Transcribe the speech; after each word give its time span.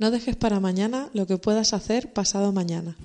No 0.00 0.10
dejes 0.10 0.34
para 0.34 0.60
mañana 0.60 1.10
lo 1.12 1.26
que 1.26 1.36
puedas 1.36 1.74
hacer 1.74 2.10
pasado 2.10 2.52
mañana. 2.52 2.96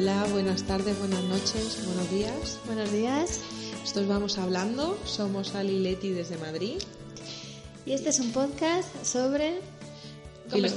Hola, 0.00 0.26
buenas 0.32 0.62
tardes, 0.62 0.98
buenas 0.98 1.22
noches, 1.24 1.84
buenos 1.84 2.10
días. 2.10 2.58
Buenos 2.64 2.90
días. 2.90 3.40
Estos 3.84 4.08
vamos 4.08 4.38
hablando. 4.38 4.98
Somos 5.04 5.54
Ali 5.54 5.74
y 5.74 5.78
Leti 5.80 6.08
desde 6.08 6.38
Madrid. 6.38 6.78
Y 7.84 7.92
este 7.92 8.08
es 8.08 8.18
un 8.18 8.32
podcast 8.32 8.88
sobre 9.04 9.60
Filo- 10.48 10.70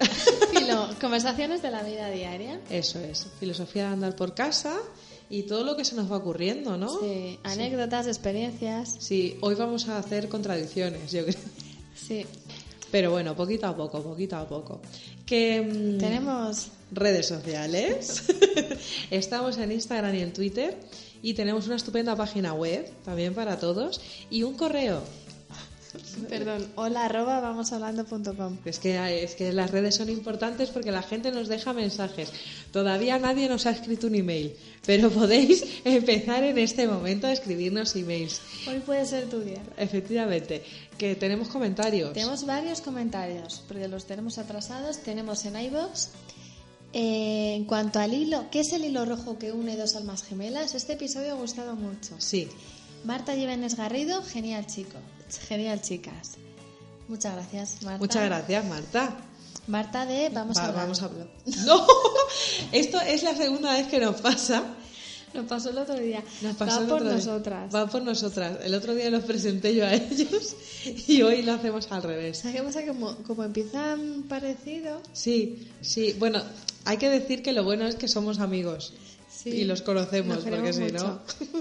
filo- 0.52 0.88
conversaciones 1.00 1.62
de 1.62 1.70
la 1.70 1.84
vida 1.84 2.10
diaria. 2.10 2.60
Eso 2.70 2.98
es, 2.98 3.28
filosofía 3.38 3.84
de 3.86 3.92
andar 3.92 4.16
por 4.16 4.34
casa 4.34 4.76
y 5.28 5.44
todo 5.44 5.62
lo 5.62 5.76
que 5.76 5.84
se 5.84 5.94
nos 5.94 6.10
va 6.10 6.16
ocurriendo, 6.16 6.76
¿no? 6.76 6.98
Sí, 6.98 7.38
anécdotas, 7.44 8.08
experiencias. 8.08 8.96
Sí, 8.98 9.38
hoy 9.42 9.54
vamos 9.54 9.88
a 9.88 9.96
hacer 9.98 10.28
contradicciones, 10.28 11.12
yo 11.12 11.22
creo. 11.24 11.36
Sí. 11.94 12.26
Pero 12.90 13.12
bueno, 13.12 13.36
poquito 13.36 13.68
a 13.68 13.76
poco, 13.76 14.02
poquito 14.02 14.34
a 14.36 14.48
poco. 14.48 14.80
Que 15.24 15.60
mm, 15.62 15.98
Tenemos 15.98 16.66
redes 16.92 17.26
sociales. 17.26 18.24
Estamos 19.10 19.58
en 19.58 19.72
Instagram 19.72 20.14
y 20.14 20.20
en 20.20 20.32
Twitter 20.32 20.76
y 21.22 21.34
tenemos 21.34 21.66
una 21.66 21.76
estupenda 21.76 22.16
página 22.16 22.54
web 22.54 22.90
también 23.04 23.34
para 23.34 23.58
todos 23.58 24.00
y 24.30 24.42
un 24.42 24.54
correo. 24.54 25.02
Perdón, 26.28 26.70
hola 26.76 27.06
arroba 27.06 27.40
vamoshablando.com. 27.40 28.58
Es 28.64 28.78
que, 28.78 29.24
es 29.24 29.34
que 29.34 29.52
las 29.52 29.70
redes 29.70 29.96
son 29.96 30.08
importantes 30.08 30.70
porque 30.70 30.92
la 30.92 31.02
gente 31.02 31.32
nos 31.32 31.48
deja 31.48 31.72
mensajes. 31.72 32.32
Todavía 32.72 33.18
nadie 33.18 33.48
nos 33.48 33.66
ha 33.66 33.70
escrito 33.70 34.06
un 34.06 34.14
email, 34.14 34.54
pero 34.86 35.10
podéis 35.10 35.64
empezar 35.84 36.44
en 36.44 36.58
este 36.58 36.86
momento 36.86 37.26
a 37.26 37.32
escribirnos 37.32 37.96
emails. 37.96 38.40
Hoy 38.68 38.78
puede 38.80 39.04
ser 39.04 39.28
tu 39.28 39.40
día. 39.40 39.62
Efectivamente, 39.76 40.62
que 40.96 41.16
tenemos 41.16 41.48
comentarios. 41.48 42.12
Tenemos 42.12 42.46
varios 42.46 42.80
comentarios, 42.80 43.64
porque 43.66 43.88
los 43.88 44.04
tenemos 44.04 44.38
atrasados. 44.38 44.98
Tenemos 44.98 45.44
en 45.44 45.58
iVoox. 45.58 46.08
Eh, 46.92 47.54
en 47.56 47.64
cuanto 47.66 48.00
al 48.00 48.12
hilo, 48.14 48.46
¿qué 48.50 48.60
es 48.60 48.72
el 48.72 48.84
hilo 48.84 49.04
rojo 49.04 49.38
que 49.38 49.52
une 49.52 49.76
dos 49.76 49.94
almas 49.94 50.22
gemelas? 50.24 50.74
Este 50.74 50.94
episodio 50.94 51.32
ha 51.32 51.36
gustado 51.36 51.76
mucho. 51.76 52.16
Sí, 52.18 52.48
Marta 53.04 53.34
Llevenes 53.34 53.76
Garrido, 53.76 54.22
genial 54.22 54.66
chico. 54.66 54.98
Genial 55.48 55.80
chicas. 55.82 56.32
Muchas 57.08 57.34
gracias, 57.34 57.82
Marta. 57.82 57.98
muchas 57.98 58.24
gracias, 58.24 58.64
Marta. 58.66 59.16
Marta 59.68 60.04
de 60.06 60.30
Vamos 60.30 60.56
Va- 60.56 60.62
a 60.62 60.66
hablar. 60.68 60.82
vamos 60.82 61.02
a 61.02 61.04
hablar. 61.04 61.28
No, 61.64 61.86
esto 62.72 63.00
es 63.00 63.22
la 63.22 63.36
segunda 63.36 63.72
vez 63.72 63.86
que 63.86 64.00
nos 64.00 64.20
pasa. 64.20 64.64
Nos 65.32 65.46
pasó 65.46 65.70
el 65.70 65.78
otro 65.78 65.94
día. 65.96 66.24
Nos 66.42 66.56
pasó 66.56 66.76
Va 66.78 66.82
el 66.82 66.88
por 66.88 66.96
otro 67.02 67.08
día. 67.08 67.16
nosotras. 67.18 67.72
Va 67.72 67.86
por 67.86 68.02
nosotras. 68.02 68.58
El 68.64 68.74
otro 68.74 68.96
día 68.96 69.10
los 69.10 69.22
presenté 69.22 69.76
yo 69.76 69.86
a 69.86 69.94
ellos 69.94 70.56
y 71.06 71.22
hoy 71.22 71.42
lo 71.42 71.52
hacemos 71.52 71.86
al 71.92 72.02
revés. 72.02 72.38
¿Sabes 72.38 72.56
qué 72.56 72.62
pasa? 72.64 72.84
Como, 72.84 73.14
como 73.18 73.44
empiezan 73.44 74.24
parecido, 74.28 75.00
Sí, 75.12 75.68
sí. 75.80 76.16
Bueno, 76.18 76.42
hay 76.84 76.96
que 76.96 77.08
decir 77.08 77.42
que 77.42 77.52
lo 77.52 77.64
bueno 77.64 77.86
es 77.86 77.94
que 77.96 78.08
somos 78.08 78.38
amigos 78.40 78.92
Sí, 79.32 79.50
y 79.50 79.64
los 79.64 79.80
conocemos, 79.82 80.44
porque 80.44 80.72
si 80.72 80.92
no. 80.92 81.20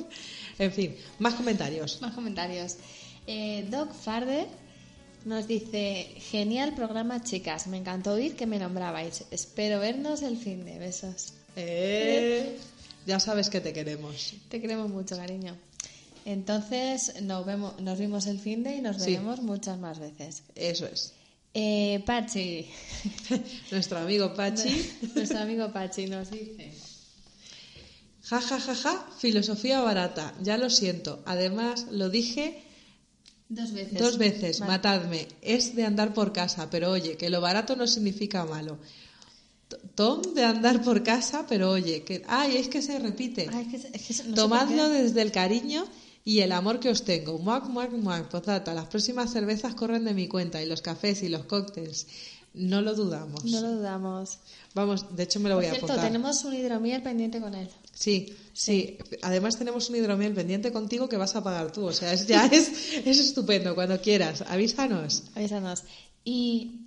en 0.59 0.71
fin, 0.71 0.95
más 1.19 1.35
comentarios. 1.35 2.01
más 2.01 2.13
comentarios. 2.15 2.75
Eh, 3.27 3.65
Doc 3.69 3.93
Farder 3.93 4.47
nos 5.25 5.47
dice: 5.47 6.07
Genial 6.31 6.73
programa, 6.73 7.23
chicas. 7.23 7.67
Me 7.67 7.77
encantó 7.77 8.13
oír 8.13 8.35
que 8.35 8.47
me 8.47 8.57
nombrabais. 8.59 9.23
Espero 9.31 9.79
vernos 9.79 10.23
el 10.23 10.35
fin 10.37 10.65
de 10.65 10.79
besos. 10.79 11.33
Eh, 11.55 12.57
ya 13.05 13.19
sabes 13.19 13.49
que 13.49 13.61
te 13.61 13.71
queremos. 13.71 14.33
Te 14.49 14.59
queremos 14.59 14.89
mucho, 14.89 15.15
cariño. 15.15 15.55
Entonces, 16.25 17.21
nos, 17.21 17.45
vemos, 17.45 17.79
nos 17.79 17.97
vimos 17.97 18.25
el 18.27 18.39
fin 18.39 18.63
de 18.63 18.75
y 18.77 18.81
nos 18.81 18.97
Sí. 18.97 19.11
veremos 19.11 19.41
muchas 19.41 19.77
más 19.79 19.99
veces. 19.99 20.43
Eso 20.55 20.85
es. 20.87 21.13
Eh, 21.53 22.03
Pachi, 22.05 22.69
Nuestro 23.71 23.97
amigo 23.99 24.33
Pachi. 24.35 24.91
nuestro 25.15 25.39
amigo 25.39 25.71
Pachi, 25.71 26.05
nos 26.07 26.29
dice: 26.29 26.71
Ja, 28.23 28.39
ja, 28.41 28.59
ja, 28.59 28.75
ja, 28.75 29.07
filosofía 29.17 29.81
barata. 29.81 30.33
Ya 30.41 30.57
lo 30.57 30.69
siento. 30.69 31.23
Además, 31.25 31.87
lo 31.91 32.09
dije 32.09 32.61
Dos 33.49 33.71
veces. 33.71 33.99
dos 33.99 34.17
veces. 34.19 34.59
Vale. 34.59 34.71
Matadme. 34.73 35.27
Es 35.41 35.75
de 35.75 35.85
andar 35.85 36.13
por 36.13 36.31
casa, 36.33 36.69
pero 36.69 36.91
oye, 36.91 37.17
que 37.17 37.29
lo 37.31 37.41
barato 37.41 37.75
no 37.75 37.87
significa 37.87 38.45
malo. 38.45 38.77
Tom 39.95 40.21
de 40.35 40.43
andar 40.43 40.83
por 40.83 41.01
casa, 41.03 41.45
pero 41.49 41.71
oye, 41.71 42.03
que. 42.03 42.23
¡Ay, 42.27 42.57
es 42.57 42.67
que 42.69 42.81
se 42.83 42.99
repite! 42.99 43.47
Ay, 43.51 43.67
es 43.73 43.85
que- 43.85 43.97
es 43.97 44.03
que 44.07 44.13
no 44.13 44.17
sé 44.17 44.23
por 44.23 44.35
Tomadlo 44.35 44.89
desde 44.89 45.21
el 45.23 45.31
cariño 45.31 45.85
y 46.25 46.39
el 46.41 46.51
amor 46.51 46.79
que 46.79 46.89
os 46.89 47.03
tengo. 47.03 47.37
Muac, 47.39 47.65
muac, 47.67 47.91
muac. 47.91 48.27
Postdata, 48.29 48.73
las 48.73 48.85
próximas 48.87 49.31
cervezas 49.31 49.73
corren 49.75 50.05
de 50.05 50.13
mi 50.13 50.27
cuenta 50.27 50.61
y 50.61 50.65
los 50.65 50.81
cafés 50.81 51.23
y 51.23 51.29
los 51.29 51.45
cócteles. 51.45 52.07
No 52.53 52.81
lo 52.81 52.95
dudamos. 52.95 53.45
No 53.45 53.61
lo 53.61 53.71
dudamos. 53.75 54.39
Vamos, 54.73 55.15
de 55.15 55.23
hecho 55.23 55.39
me 55.39 55.49
lo 55.49 55.55
Por 55.55 55.65
voy 55.65 55.73
a 55.73 55.77
apuntar. 55.77 56.01
tenemos 56.01 56.43
un 56.45 56.55
hidromiel 56.55 57.01
pendiente 57.03 57.39
con 57.39 57.53
él. 57.53 57.69
Sí, 57.93 58.33
sí. 58.53 58.97
Además 59.21 59.57
tenemos 59.57 59.89
un 59.89 59.95
hidromiel 59.97 60.33
pendiente 60.33 60.71
contigo 60.71 61.07
que 61.07 61.17
vas 61.17 61.35
a 61.35 61.43
pagar 61.43 61.71
tú. 61.71 61.85
O 61.85 61.93
sea, 61.93 62.11
es, 62.11 62.25
ya 62.27 62.45
es, 62.47 62.71
es 63.05 63.19
estupendo. 63.19 63.75
Cuando 63.75 64.01
quieras, 64.01 64.43
avísanos. 64.47 65.23
Avísanos. 65.35 65.83
Y. 66.23 66.85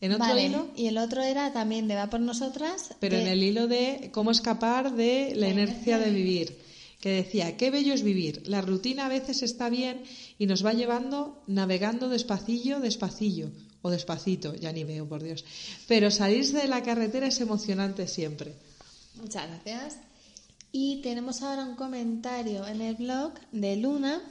En 0.00 0.10
otro 0.14 0.26
vale, 0.26 0.46
hilo, 0.46 0.66
Y 0.74 0.86
el 0.86 0.98
otro 0.98 1.22
era 1.22 1.52
también 1.52 1.86
de 1.86 1.94
Va 1.94 2.10
por 2.10 2.18
nosotras. 2.18 2.90
pero 2.98 3.16
de- 3.16 3.22
en 3.22 3.28
el 3.28 3.42
hilo 3.44 3.68
de 3.68 4.10
cómo 4.12 4.32
escapar 4.32 4.96
de 4.96 5.32
la 5.36 5.48
inercia 5.48 5.98
de 5.98 6.10
vivir. 6.10 6.58
Que 7.02 7.10
decía, 7.10 7.56
qué 7.56 7.72
bello 7.72 7.94
es 7.94 8.04
vivir. 8.04 8.44
La 8.46 8.60
rutina 8.60 9.06
a 9.06 9.08
veces 9.08 9.42
está 9.42 9.68
bien 9.68 10.04
y 10.38 10.46
nos 10.46 10.64
va 10.64 10.72
llevando 10.72 11.42
navegando 11.48 12.08
despacillo, 12.08 12.78
despacillo. 12.78 13.50
O 13.82 13.90
despacito, 13.90 14.54
ya 14.54 14.70
ni 14.70 14.84
veo, 14.84 15.08
por 15.08 15.20
Dios. 15.20 15.44
Pero 15.88 16.12
salirse 16.12 16.58
de 16.58 16.68
la 16.68 16.84
carretera 16.84 17.26
es 17.26 17.40
emocionante 17.40 18.06
siempre. 18.06 18.54
Muchas 19.16 19.48
gracias. 19.48 19.96
Y 20.70 21.02
tenemos 21.02 21.42
ahora 21.42 21.64
un 21.64 21.74
comentario 21.74 22.68
en 22.68 22.80
el 22.80 22.94
blog 22.94 23.32
de 23.50 23.74
Luna. 23.74 24.22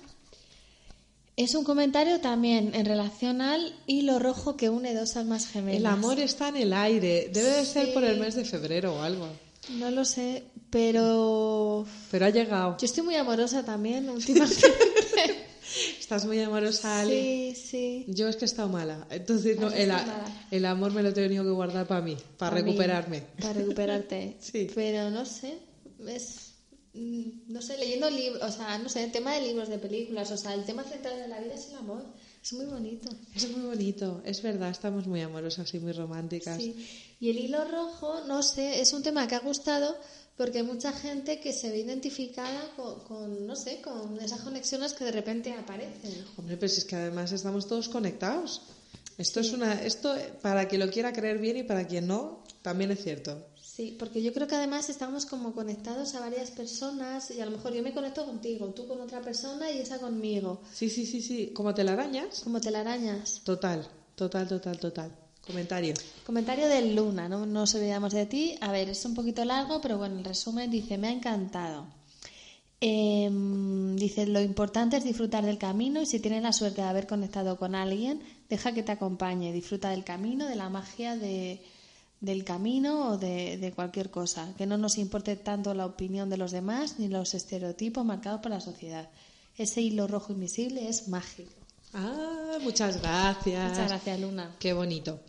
Es 1.36 1.56
un 1.56 1.66
comentario 1.66 2.22
también 2.22 2.74
en 2.74 2.86
relación 2.86 3.42
al 3.42 3.76
hilo 3.86 4.18
rojo 4.18 4.56
que 4.56 4.70
une 4.70 4.96
dos 4.96 5.18
almas 5.18 5.46
gemelas. 5.46 5.80
El 5.82 5.88
amor 5.88 6.20
está 6.22 6.48
en 6.48 6.56
el 6.56 6.72
aire. 6.72 7.30
Debe 7.34 7.50
de 7.50 7.66
ser 7.66 7.94
por 7.94 8.06
el 8.06 8.18
mes 8.18 8.36
de 8.36 8.46
febrero 8.46 8.96
o 8.96 9.02
algo. 9.02 9.28
No 9.70 9.92
lo 9.92 10.06
sé, 10.06 10.44
pero 10.72 11.86
Pero 12.10 12.26
ha 12.26 12.30
llegado. 12.30 12.78
yo 12.80 12.86
estoy 12.86 13.04
muy 13.04 13.16
amorosa 13.16 13.64
también 13.64 14.10
últimamente. 14.10 14.68
Estás 16.00 16.26
muy 16.26 16.40
amorosa, 16.42 17.00
Ali. 17.00 17.54
sí, 17.56 17.62
sí. 17.70 18.06
Yo 18.10 18.28
es 18.28 18.36
que 18.36 18.44
he 18.44 18.46
estado 18.46 18.68
mala. 18.68 19.08
Entonces 19.10 19.58
no, 19.58 19.72
el, 19.72 19.88
mala. 19.90 20.26
el 20.52 20.66
amor 20.66 20.92
me 20.92 21.02
lo 21.02 21.10
he 21.10 21.14
tenido 21.14 21.44
que 21.46 21.50
guardar 21.52 21.88
para 21.88 22.02
mí, 22.02 22.18
para 22.38 22.52
Pa' 22.52 22.58
recuperarme. 22.62 23.24
Para 23.40 23.54
recuperarte. 23.54 24.38
Sí. 24.42 24.68
Pero 24.76 25.10
no 25.10 25.26
sé, 25.26 25.60
es. 26.08 26.56
mm, 26.94 27.24
No 27.54 27.62
sé, 27.62 27.78
leyendo 27.78 28.10
libros, 28.10 28.42
o 28.44 28.52
sea, 28.52 28.78
no 28.80 28.90
sé, 28.90 29.06
el 29.06 29.12
tema 29.14 29.34
de 29.36 29.42
libros, 29.48 29.70
de 29.70 29.78
películas, 29.78 30.30
o 30.32 30.38
sea, 30.38 30.54
el 30.54 30.66
tema 30.66 30.84
central 30.84 31.18
de 31.18 31.28
la 31.30 31.40
vida 31.40 31.54
es 31.54 31.70
el 31.70 31.76
amor. 31.78 32.04
Es 32.44 32.52
muy 32.54 32.66
bonito. 32.66 33.10
Es 33.36 33.50
muy 33.50 33.68
bonito, 33.68 34.22
es 34.26 34.42
verdad, 34.42 34.72
estamos 34.72 35.08
muy 35.08 35.22
amorosas 35.22 35.74
y 35.74 35.80
muy 35.80 35.92
románticas. 35.94 36.58
Sí. 36.58 36.76
Y 37.22 37.30
el 37.30 37.38
hilo 37.38 37.64
rojo, 37.66 38.22
no 38.28 38.42
sé, 38.44 38.82
es 38.82 38.92
un 38.94 39.04
tema 39.04 39.28
que 39.28 39.36
ha 39.36 39.40
gustado 39.40 39.96
porque 40.38 40.60
hay 40.60 40.64
mucha 40.64 40.92
gente 40.94 41.40
que 41.40 41.54
se 41.54 41.70
ve 41.70 41.80
identificada 41.80 42.72
con, 42.76 43.00
con, 43.02 43.46
no 43.48 43.56
sé, 43.56 43.82
con 43.82 44.20
esas 44.20 44.42
conexiones 44.42 44.94
que 44.94 45.06
de 45.06 45.12
repente 45.12 45.54
aparecen. 45.54 46.26
Hombre, 46.38 46.58
pues 46.58 46.78
es 46.78 46.86
que 46.86 46.96
además 46.96 47.32
estamos 47.32 47.68
todos 47.68 47.90
conectados. 47.90 48.62
Esto 49.18 49.40
es 49.40 49.52
una, 49.52 49.74
esto 49.84 50.16
para 50.42 50.68
quien 50.68 50.82
lo 50.82 50.90
quiera 50.90 51.14
creer 51.14 51.38
bien 51.38 51.58
y 51.58 51.64
para 51.64 51.86
quien 51.86 52.08
no, 52.08 52.44
también 52.62 52.92
es 52.92 53.04
cierto. 53.04 53.46
Sí, 53.62 53.96
porque 53.98 54.22
yo 54.22 54.34
creo 54.34 54.48
que 54.48 54.56
además 54.56 54.90
estamos 54.90 55.26
como 55.26 55.54
conectados 55.54 56.16
a 56.16 56.20
varias 56.20 56.52
personas 56.52 57.32
y 57.32 57.40
a 57.40 57.46
lo 57.46 57.52
mejor 57.52 57.74
yo 57.74 57.84
me 57.84 57.94
conecto 57.94 58.26
contigo, 58.26 58.68
tú 58.74 58.88
con 58.88 59.00
otra 59.00 59.22
persona 59.22 59.72
y 59.72 59.80
esa 59.80 60.00
conmigo, 60.00 60.62
Sí, 60.74 60.90
sí, 60.90 61.06
sí, 61.06 61.22
sí. 61.22 61.52
Como 61.54 61.74
telarañas. 61.74 62.42
como 62.42 62.60
telarañas. 62.60 63.42
Total, 63.44 63.88
total, 64.16 64.48
total, 64.48 64.80
total. 64.80 65.12
Comentario. 65.52 65.94
Comentario 66.26 66.68
de 66.68 66.94
Luna, 66.94 67.28
no 67.28 67.46
nos 67.46 67.76
olvidamos 67.76 68.14
de 68.14 68.26
ti. 68.26 68.56
A 68.62 68.72
ver, 68.72 68.90
es 68.90 69.04
un 69.06 69.14
poquito 69.14 69.44
largo, 69.46 69.82
pero 69.82 69.98
bueno, 69.98 70.18
el 70.18 70.26
resumen 70.26 70.72
dice, 70.72 70.98
me 70.98 71.08
ha 71.08 71.12
encantado. 71.12 71.86
Em, 72.80 73.96
dice, 73.96 74.26
lo 74.26 74.42
importante 74.42 74.98
es 74.98 75.04
disfrutar 75.04 75.46
del 75.46 75.60
camino 75.60 76.02
y 76.02 76.08
si 76.08 76.20
tienes 76.20 76.42
la 76.42 76.52
suerte 76.52 76.82
de 76.82 76.88
haber 76.88 77.06
conectado 77.06 77.58
con 77.58 77.76
alguien, 77.76 78.22
deja 78.50 78.74
que 78.74 78.82
te 78.82 78.92
acompañe, 78.92 79.54
disfruta 79.54 79.92
del 79.92 80.04
camino, 80.04 80.48
de 80.48 80.56
la 80.56 80.70
magia 80.70 81.16
de, 81.16 81.62
del 82.22 82.44
camino 82.44 83.10
o 83.10 83.18
de, 83.20 83.58
de 83.58 83.72
cualquier 83.72 84.10
cosa, 84.10 84.54
que 84.58 84.66
no 84.66 84.78
nos 84.80 84.98
importe 84.98 85.36
tanto 85.36 85.76
la 85.76 85.86
opinión 85.86 86.32
de 86.32 86.38
los 86.38 86.52
demás 86.52 86.98
ni 86.98 87.08
los 87.08 87.36
estereotipos 87.36 88.04
marcados 88.04 88.42
por 88.42 88.50
la 88.50 88.62
sociedad. 88.62 89.10
Ese 89.58 89.82
hilo 89.82 90.08
rojo 90.08 90.34
invisible 90.34 90.90
es 90.90 91.08
mágico. 91.08 91.52
Ah, 91.94 92.58
muchas 92.62 93.02
gracias. 93.02 93.70
Muchas 93.70 93.90
gracias, 93.90 94.20
Luna. 94.20 94.56
Qué 94.60 94.74
bonito. 94.74 95.20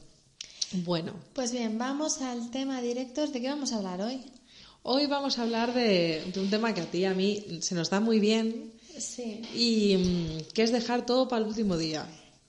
Bueno, 0.73 1.13
Pues 1.35 1.53
bien, 1.53 1.79
vamos 1.79 2.21
al 2.23 2.51
tema 2.51 2.81
directos. 2.81 3.33
¿De 3.33 3.41
qué 3.41 3.49
vamos 3.49 3.73
a 3.73 3.77
hablar 3.77 4.01
hoy? 4.01 4.21
hoy 4.85 5.07
vamos 5.07 5.39
a 5.39 5.43
hablar 5.43 5.73
de, 5.75 6.25
de 6.35 6.41
un 6.41 6.51
tema 6.51 6.75
que 6.75 6.81
a 6.81 6.91
ti 6.91 6.99
y 6.99 7.05
a 7.05 7.15
mí 7.15 7.45
se 7.61 7.75
nos 7.77 7.89
da 7.89 8.01
muy 8.01 8.19
bien 8.19 8.73
Sí. 8.99 9.41
y 9.55 9.97
mm, 9.97 10.53
que 10.53 10.63
es 10.65 10.73
dejar 10.73 11.07
todo 11.07 11.29
para 11.29 11.43
el 11.43 11.49
último 11.49 11.77
día. 11.77 12.05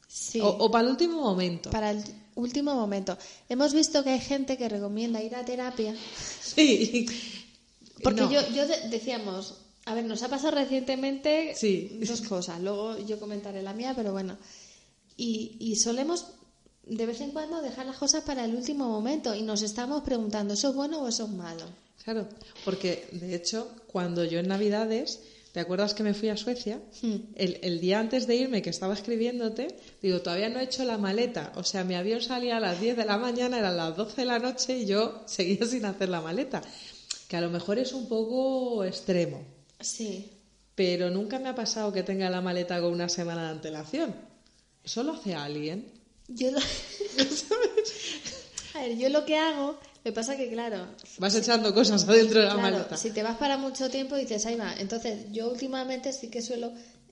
Sí. 0.08 0.40
O, 0.42 0.48
o 0.48 0.72
para 0.72 0.86
el 0.86 0.92
último 0.92 1.22
momento. 1.22 1.70
Para 1.70 1.92
el 1.92 2.04
último 2.36 2.74
momento. 2.76 3.18
Hemos 3.50 3.74
visto 3.74 4.04
que 4.04 4.12
hay 4.12 4.20
gente 4.20 4.58
que 4.58 4.68
recomienda 4.68 5.22
ir 5.22 5.36
a 5.36 5.46
terapia. 5.46 5.96
Sí. 6.42 7.06
Porque 8.04 8.22
No. 8.22 8.32
yo, 8.32 8.42
yo 8.54 8.68
de- 8.68 8.90
decíamos, 8.90 9.56
a 9.86 9.94
ver, 9.94 10.06
nos 10.06 10.24
ha 10.24 10.28
pasado 10.30 10.52
recientemente 10.56 11.54
Sí. 11.56 12.00
dos 12.08 12.22
cosas. 12.22 12.60
Luego 12.62 12.98
yo 13.06 13.20
comentaré 13.20 13.62
la 13.62 13.74
mía, 13.74 13.94
pero 13.96 14.12
bueno. 14.12 14.38
Y, 15.18 15.56
y 15.60 15.76
solemos 15.76 16.26
de 16.86 17.06
vez 17.06 17.22
en 17.22 17.32
cuando 17.32 17.62
dejar 17.62 17.86
las 17.86 17.98
cosas 17.98 18.24
para 18.24 18.46
el 18.46 18.56
último 18.56 18.88
momento 18.90 19.34
y 19.36 19.42
nos 19.42 19.62
estamos 19.62 20.04
preguntando, 20.04 20.54
¿eso 20.54 20.70
es 20.70 20.76
bueno 20.76 21.02
o 21.02 21.08
eso 21.08 21.26
es 21.26 21.30
malo? 21.32 21.66
Claro, 22.04 22.28
porque 22.66 23.08
de 23.12 23.36
hecho, 23.36 23.68
cuando 23.88 24.26
yo 24.26 24.40
en 24.40 24.48
Navidades, 24.50 25.22
¿te 25.54 25.62
acuerdas 25.62 25.94
que 25.94 26.04
me 26.04 26.14
fui 26.14 26.28
a 26.30 26.36
Suecia? 26.36 26.82
Hmm. 27.02 27.16
El, 27.36 27.60
el 27.62 27.80
día 27.80 28.00
antes 28.00 28.28
de 28.28 28.36
irme, 28.36 28.62
que 28.62 28.70
estaba 28.72 28.94
escribiéndote, 28.94 29.78
digo, 30.02 30.22
todavía 30.22 30.50
no 30.50 30.60
he 30.60 30.64
hecho 30.64 30.84
la 30.84 30.98
maleta. 30.98 31.54
O 31.56 31.64
sea, 31.64 31.86
mi 31.86 31.96
avión 31.96 32.22
salía 32.22 32.58
a 32.58 32.60
las 32.60 32.82
10 32.82 32.98
de 32.98 33.06
la 33.06 33.18
mañana, 33.18 33.58
eran 33.60 33.78
las 33.78 33.96
12 33.96 34.18
de 34.22 34.26
la 34.26 34.40
noche 34.40 34.80
y 34.80 34.86
yo 34.86 35.22
seguía 35.26 35.66
sin 35.68 35.86
hacer 35.86 36.10
la 36.10 36.20
maleta. 36.22 36.62
Que 37.30 37.38
a 37.38 37.42
lo 37.42 37.50
mejor 37.50 37.80
es 37.80 37.94
un 37.94 38.10
poco 38.10 38.84
extremo, 38.84 39.42
Sí. 39.80 40.30
pero 40.76 41.10
nunca 41.10 41.40
me 41.40 41.48
ha 41.50 41.56
pasado 41.56 41.94
que 41.94 42.04
tenga 42.04 42.30
la 42.30 42.42
maleta 42.42 42.82
con 42.82 42.92
una 42.92 43.08
semana 43.08 43.46
de 43.46 43.50
antelación. 43.52 44.14
¿Eso 44.84 45.04
lo 45.04 45.14
hace 45.14 45.34
alguien? 45.36 45.90
Yo 46.28 46.52
lo... 46.52 46.60
a 48.76 48.80
ver, 48.82 48.98
yo 48.98 49.10
lo 49.10 49.26
que 49.26 49.38
hago, 49.38 49.78
me 50.04 50.12
pasa 50.12 50.36
que, 50.38 50.50
claro, 50.50 50.88
Vas 51.18 51.36
echando 51.36 51.74
cosas 51.74 52.08
adentro 52.08 52.40
de 52.40 52.46
la 52.48 52.54
Claro, 52.54 52.78
maleta. 52.78 52.98
si 52.98 53.12
te 53.12 53.24
vas 53.24 53.38
para 53.38 53.58
mucho 53.58 53.90
tiempo 53.90 54.16
dices, 54.16 54.46
ahí 54.46 54.56
va. 54.56 54.74
Entonces, 54.78 55.32
yo 55.32 55.50
últimamente 55.52 56.14
sí 56.14 56.30
que 56.30 56.42
suelo, 56.42 56.72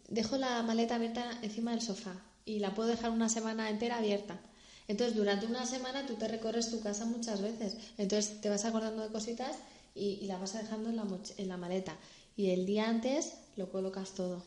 dejo 0.09 0.37
la 0.37 0.61
maleta 0.63 0.95
abierta 0.95 1.39
encima 1.41 1.71
del 1.71 1.81
sofá 1.81 2.13
y 2.45 2.59
la 2.59 2.73
puedo 2.73 2.89
dejar 2.89 3.11
una 3.11 3.29
semana 3.29 3.69
entera 3.69 3.97
abierta. 3.97 4.39
Entonces, 4.87 5.15
durante 5.15 5.45
una 5.45 5.65
semana 5.65 6.05
tú 6.05 6.15
te 6.15 6.27
recorres 6.27 6.69
tu 6.71 6.81
casa 6.81 7.05
muchas 7.05 7.41
veces. 7.41 7.75
Entonces, 7.97 8.41
te 8.41 8.49
vas 8.49 8.65
acordando 8.65 9.03
de 9.03 9.09
cositas 9.09 9.55
y, 9.95 10.19
y 10.21 10.25
la 10.25 10.37
vas 10.37 10.53
dejando 10.53 10.89
en 10.89 10.95
la, 10.97 11.05
en 11.37 11.47
la 11.47 11.57
maleta. 11.57 11.95
Y 12.35 12.49
el 12.49 12.65
día 12.65 12.89
antes 12.89 13.33
lo 13.55 13.71
colocas 13.71 14.11
todo. 14.15 14.43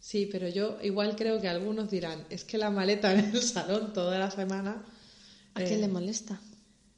Sí, 0.00 0.28
pero 0.30 0.48
yo 0.48 0.78
igual 0.82 1.16
creo 1.16 1.40
que 1.40 1.48
algunos 1.48 1.90
dirán, 1.90 2.24
es 2.30 2.44
que 2.44 2.56
la 2.58 2.70
maleta 2.70 3.12
en 3.12 3.34
el 3.34 3.42
salón 3.42 3.92
toda 3.92 4.18
la 4.18 4.30
semana, 4.30 4.84
¿A 5.54 5.62
eh, 5.62 5.66
quién 5.66 5.80
le 5.80 5.88
molesta? 5.88 6.40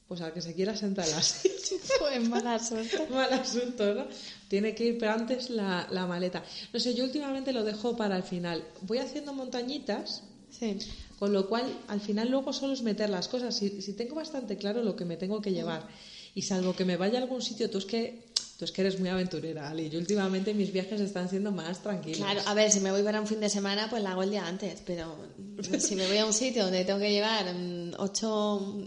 pues 0.06 0.20
al 0.22 0.32
que 0.32 0.42
se 0.42 0.54
quiera 0.54 0.76
sentar 0.76 1.06
en 1.08 1.12
la 1.14 1.22
silla, 1.22 1.54
Pues 1.98 2.28
mala 2.28 2.58
suerte. 2.58 3.06
mal 3.10 3.32
asunto, 3.32 3.94
¿no? 3.94 4.06
Tiene 4.48 4.74
que 4.74 4.84
ir 4.84 4.98
pero 4.98 5.12
antes 5.12 5.50
la, 5.50 5.86
la 5.90 6.06
maleta. 6.06 6.42
No 6.72 6.80
sé, 6.80 6.94
yo 6.94 7.04
últimamente 7.04 7.52
lo 7.52 7.62
dejo 7.64 7.96
para 7.96 8.16
el 8.16 8.22
final. 8.24 8.64
Voy 8.82 8.98
haciendo 8.98 9.32
montañitas, 9.32 10.24
Sí. 10.50 10.76
con 11.20 11.32
lo 11.32 11.48
cual 11.48 11.64
al 11.86 12.00
final 12.00 12.28
luego 12.28 12.52
solo 12.52 12.72
es 12.72 12.82
meter 12.82 13.08
las 13.08 13.28
cosas. 13.28 13.56
Si, 13.56 13.80
si 13.82 13.92
tengo 13.92 14.16
bastante 14.16 14.56
claro 14.56 14.82
lo 14.82 14.96
que 14.96 15.04
me 15.04 15.16
tengo 15.16 15.40
que 15.40 15.52
llevar, 15.52 15.86
y 16.34 16.42
salvo 16.42 16.74
que 16.74 16.84
me 16.84 16.96
vaya 16.96 17.20
a 17.20 17.22
algún 17.22 17.40
sitio, 17.40 17.70
tú 17.70 17.78
es 17.78 17.84
que, 17.86 18.29
tú 18.60 18.66
es 18.66 18.72
que 18.72 18.82
eres 18.82 19.00
muy 19.00 19.08
aventurera, 19.08 19.70
Ali. 19.70 19.88
Yo 19.88 19.98
últimamente 19.98 20.52
mis 20.52 20.70
viajes 20.70 21.00
están 21.00 21.30
siendo 21.30 21.50
más 21.50 21.82
tranquilos. 21.82 22.18
Claro, 22.18 22.42
a 22.44 22.52
ver, 22.52 22.70
si 22.70 22.78
me 22.80 22.90
voy 22.92 23.02
para 23.02 23.18
un 23.18 23.26
fin 23.26 23.40
de 23.40 23.48
semana, 23.48 23.88
pues 23.88 24.02
la 24.02 24.10
hago 24.12 24.22
el 24.22 24.30
día 24.30 24.46
antes, 24.46 24.82
pero 24.84 25.16
si 25.78 25.96
me 25.96 26.06
voy 26.06 26.18
a 26.18 26.26
un 26.26 26.34
sitio 26.34 26.64
donde 26.64 26.84
tengo 26.84 26.98
que 27.00 27.10
llevar 27.10 27.52
mm, 27.54 27.94
ocho 27.98 28.86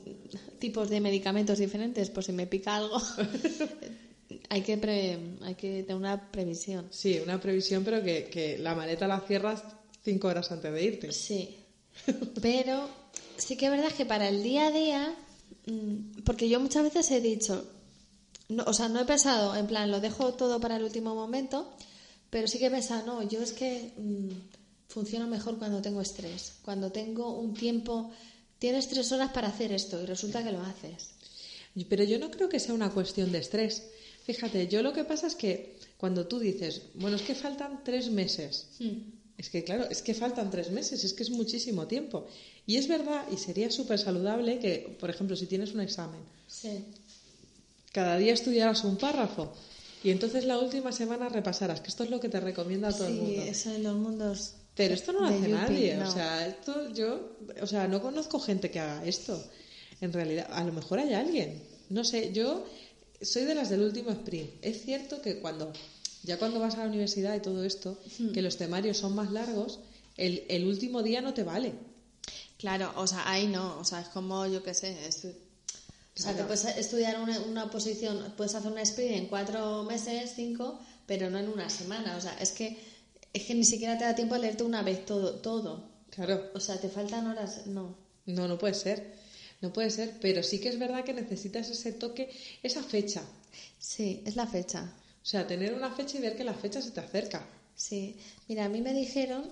tipos 0.60 0.90
de 0.92 1.02
medicamentos 1.02 1.58
diferentes, 1.58 2.10
por 2.12 2.24
si 2.24 2.32
me 2.34 2.46
pica 2.46 2.76
algo, 2.76 3.02
hay 4.50 4.62
que, 4.62 4.78
pre- 4.78 5.18
hay 5.42 5.56
que 5.56 5.82
tener 5.84 5.96
una 5.96 6.32
previsión. 6.32 6.86
Sí, 6.92 7.20
una 7.24 7.40
previsión, 7.42 7.84
pero 7.84 8.04
que, 8.04 8.26
que 8.26 8.58
la 8.60 8.76
maleta 8.76 9.08
la 9.08 9.20
cierras 9.22 9.64
cinco 10.04 10.28
horas 10.28 10.52
antes 10.52 10.72
de 10.72 10.84
irte. 10.84 11.12
Sí, 11.12 11.58
pero 12.44 12.88
sí 13.38 13.56
que 13.58 13.66
es 13.66 13.72
verdad 13.72 13.92
que 13.92 14.06
para 14.06 14.30
el 14.30 14.44
día 14.44 14.68
a 14.68 14.72
día, 14.72 15.16
mm, 15.66 16.22
porque 16.26 16.48
yo 16.48 16.60
muchas 16.60 16.84
veces 16.84 17.10
he 17.12 17.22
dicho, 17.22 17.66
no, 18.54 18.64
o 18.66 18.74
sea, 18.74 18.90
no 18.90 19.00
he 19.02 19.06
pensado, 19.06 19.56
en 19.56 19.68
plan, 19.68 19.92
lo 19.92 20.00
dejo 20.00 20.34
todo 20.34 20.60
para 20.60 20.78
el 20.78 20.84
último 20.84 21.16
momento, 21.16 21.74
pero 22.30 22.48
sí 22.48 22.60
que 22.60 22.68
he 22.68 22.72
pensado, 22.72 23.06
no, 23.06 23.28
yo 23.28 23.42
es 23.42 23.52
que 23.54 23.92
mm, 23.98 24.30
funciono 24.88 25.28
mejor 25.28 25.58
cuando 25.58 25.82
tengo 25.82 26.02
estrés, 26.02 26.54
cuando 26.64 26.92
tengo 26.92 27.38
un 27.38 27.54
tiempo, 27.54 28.12
tienes 28.60 28.88
tres 28.88 29.12
horas 29.12 29.32
para 29.32 29.50
hacer 29.50 29.72
esto 29.72 30.02
y 30.02 30.06
resulta 30.06 30.44
que 30.44 30.52
lo 30.52 30.62
haces. 30.62 31.10
Pero 31.90 32.04
yo 32.04 32.20
no 32.20 32.30
creo 32.30 32.50
que 32.50 32.60
sea 32.60 32.76
una 32.76 32.92
cuestión 32.92 33.32
de 33.32 33.40
estrés. 33.40 33.84
Fíjate, 34.26 34.68
yo 34.68 34.84
lo 34.84 34.94
que 34.94 35.04
pasa 35.04 35.28
es 35.28 35.36
que 35.36 35.78
cuando 35.98 36.28
tú 36.28 36.40
dices, 36.40 36.84
bueno, 36.94 37.16
es 37.18 37.24
que 37.24 37.36
faltan 37.36 37.84
tres 37.84 38.10
meses, 38.10 38.68
es 39.38 39.50
que 39.50 39.64
claro, 39.64 39.90
es 39.90 40.02
que 40.02 40.14
faltan 40.14 40.52
tres 40.52 40.70
meses, 40.72 41.04
es 41.04 41.14
que 41.14 41.24
es 41.24 41.32
muchísimo 41.32 41.88
tiempo. 41.88 42.28
Y 42.66 42.78
es 42.78 42.88
verdad, 42.88 43.26
y 43.32 43.38
sería 43.38 43.72
súper 43.72 44.00
saludable 44.00 44.60
que, 44.60 44.96
por 45.00 45.10
ejemplo, 45.10 45.36
si 45.36 45.48
tienes 45.48 45.74
un 45.74 45.82
examen, 45.82 46.22
Sí. 46.48 46.86
Cada 47.94 48.18
día 48.18 48.34
estudiaras 48.34 48.84
un 48.84 48.98
párrafo 48.98 49.54
y 50.04 50.12
entonces 50.12 50.44
la 50.44 50.58
última 50.60 50.92
semana 50.92 51.30
repasaras, 51.30 51.80
que 51.80 51.88
esto 51.88 52.04
es 52.04 52.10
lo 52.10 52.20
que 52.20 52.28
te 52.28 52.42
recomienda 52.42 52.92
todo 52.92 53.08
el 53.08 53.14
Sí, 53.14 53.20
mundo. 53.22 53.42
eso 53.44 53.74
en 53.74 53.84
los 53.84 53.96
mundos. 53.96 54.54
Pero 54.76 54.94
esto 54.96 55.14
no 55.14 55.22
lo 55.22 55.28
hace 55.28 55.38
Yupi, 55.38 55.52
nadie. 55.52 55.96
no. 55.96 56.10
O 56.10 56.12
sea, 56.12 56.46
esto 56.48 56.90
yo, 56.92 57.38
o 57.62 57.68
sea, 57.68 57.88
no 57.88 58.02
conozco 58.02 58.40
gente 58.40 58.70
que 58.72 58.80
haga 58.82 59.06
esto. 59.06 59.42
En 60.02 60.12
realidad, 60.12 60.48
a 60.52 60.64
lo 60.66 60.74
mejor 60.74 61.00
hay 61.00 61.14
alguien. 61.14 61.62
No 61.90 62.04
sé, 62.04 62.34
yo 62.34 62.66
soy 63.22 63.44
de 63.46 63.56
las 63.56 63.70
del 63.70 63.82
último 63.82 64.10
sprint. 64.10 64.50
Es 64.62 64.82
cierto 64.84 65.22
que 65.22 65.40
cuando, 65.40 65.72
ya 66.24 66.38
cuando 66.40 66.60
vas 66.60 66.74
a 66.74 66.80
la 66.80 66.88
universidad 66.88 67.36
y 67.36 67.40
todo 67.40 67.64
esto, 67.64 67.98
Hmm. 68.20 68.32
que 68.32 68.42
los 68.42 68.58
temarios 68.58 68.98
son 68.98 69.14
más 69.16 69.32
largos, 69.32 69.80
el, 70.18 70.44
el 70.50 70.66
último 70.66 71.04
día 71.04 71.22
no 71.22 71.34
te 71.36 71.44
vale. 71.44 71.74
Claro, 72.58 72.92
o 72.96 73.06
sea, 73.08 73.30
ahí 73.30 73.48
no, 73.48 73.78
o 73.80 73.86
sea, 73.86 74.02
es 74.02 74.08
como, 74.08 74.48
yo 74.48 74.64
qué 74.64 74.74
sé, 74.74 74.98
estu- 75.08 75.36
o 76.16 76.20
sea, 76.22 76.32
te 76.32 76.44
Claro. 76.44 76.48
puedes 76.48 76.66
estudiar 76.78 77.20
una, 77.20 77.40
una 77.42 77.70
posición, 77.72 78.34
puedes 78.38 78.54
hacer 78.56 78.72
una 78.72 78.82
sprint 78.84 79.12
en 79.16 79.28
cuatro 79.28 79.84
meses, 79.84 80.32
cinco, 80.36 80.80
pero 81.06 81.30
no 81.30 81.40
en 81.40 81.50
una 81.50 81.70
semana, 81.70 82.16
o 82.18 82.22
sea, 82.22 82.34
es 82.40 82.52
que, 82.52 82.78
es 83.34 83.44
que 83.44 83.56
ni 83.56 83.66
siquiera 83.66 83.98
te 83.98 84.06
da 84.06 84.16
tiempo 84.16 84.36
a 84.36 84.40
leerte 84.40 84.64
una 84.64 84.82
vez 84.84 85.06
todo, 85.06 85.36
todo, 85.42 85.92
Claro, 86.12 86.52
o 86.54 86.60
sea, 86.60 86.80
te 86.80 86.90
faltan 86.90 87.26
horas, 87.28 87.66
no. 87.68 87.98
no, 88.26 88.48
no 88.48 88.58
puede 88.58 88.74
ser. 88.76 89.14
No 89.62 89.72
puede 89.72 89.90
ser, 89.92 90.20
pero 90.20 90.44
sí 90.44 90.60
que 90.60 90.68
es 90.68 90.78
verdad 90.78 91.06
que 91.06 91.14
necesitas 91.14 91.70
ese 91.70 91.94
toque, 91.94 92.30
esa 92.64 92.84
fecha, 92.84 93.24
Sí, 93.80 94.22
es 94.26 94.36
la 94.36 94.46
fecha. 94.46 94.92
O 95.22 95.26
sea, 95.26 95.48
tener 95.48 95.74
una 95.74 95.90
fecha 95.92 96.18
y 96.18 96.22
ver 96.22 96.36
que 96.36 96.44
la 96.44 96.54
fecha 96.54 96.82
se 96.82 96.92
te 96.92 97.00
acerca. 97.00 97.48
Sí, 97.76 98.18
mira, 98.50 98.66
a 98.66 98.70
mí 98.70 98.82
me 98.82 98.94
dijeron, 98.94 99.46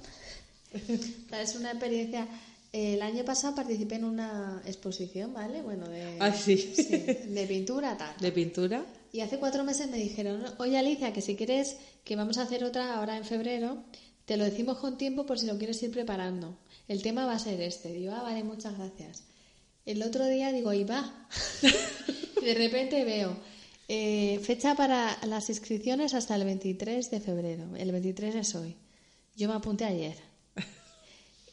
es 1.31 1.55
una 1.55 1.71
experiencia, 1.71 2.27
el 2.73 3.01
año 3.01 3.25
pasado 3.25 3.55
participé 3.55 3.95
en 3.95 4.05
una 4.05 4.61
exposición, 4.65 5.33
¿vale? 5.33 5.61
Bueno, 5.61 5.87
de, 5.89 6.17
Ah, 6.19 6.33
sí. 6.33 6.57
sí, 6.57 6.83
de 6.83 7.45
pintura, 7.47 7.97
tal. 7.97 8.15
¿De 8.19 8.31
pintura? 8.31 8.85
Y 9.11 9.19
hace 9.19 9.39
cuatro 9.39 9.63
meses 9.63 9.89
me 9.89 9.97
dijeron, 9.97 10.43
oye 10.57 10.77
Alicia, 10.77 11.11
que 11.11 11.21
si 11.21 11.35
quieres 11.35 11.77
que 12.05 12.15
vamos 12.15 12.37
a 12.37 12.43
hacer 12.43 12.63
otra 12.63 12.95
ahora 12.95 13.17
en 13.17 13.25
febrero, 13.25 13.83
te 14.25 14.37
lo 14.37 14.45
decimos 14.45 14.77
con 14.77 14.97
tiempo 14.97 15.25
por 15.25 15.37
si 15.37 15.47
lo 15.47 15.57
quieres 15.57 15.83
ir 15.83 15.91
preparando. 15.91 16.57
El 16.87 17.01
tema 17.01 17.25
va 17.25 17.33
a 17.33 17.39
ser 17.39 17.59
este. 17.61 17.91
Digo, 17.91 18.13
ah, 18.13 18.21
vale, 18.23 18.43
muchas 18.43 18.77
gracias. 18.77 19.23
El 19.85 20.01
otro 20.03 20.25
día 20.27 20.51
digo, 20.53 20.71
y 20.73 20.83
va. 20.85 21.27
De 22.41 22.53
repente 22.53 23.03
veo 23.03 23.35
eh, 23.87 24.39
fecha 24.43 24.75
para 24.75 25.17
las 25.25 25.49
inscripciones 25.49 26.13
hasta 26.13 26.35
el 26.35 26.45
23 26.45 27.11
de 27.11 27.19
febrero. 27.19 27.75
El 27.75 27.91
23 27.91 28.35
es 28.35 28.55
hoy. 28.55 28.75
Yo 29.35 29.49
me 29.49 29.55
apunté 29.55 29.83
ayer. 29.85 30.15